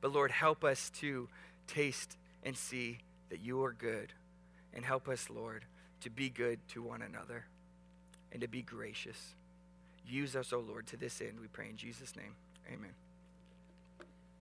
[0.00, 1.28] But Lord, help us to
[1.66, 2.98] taste and see
[3.30, 4.12] that you are good.
[4.74, 5.64] And help us, Lord,
[6.02, 7.46] to be good to one another
[8.32, 9.34] and to be gracious.
[10.06, 12.34] Use us, O oh Lord, to this end, we pray in Jesus' name.
[12.72, 13.07] Amen.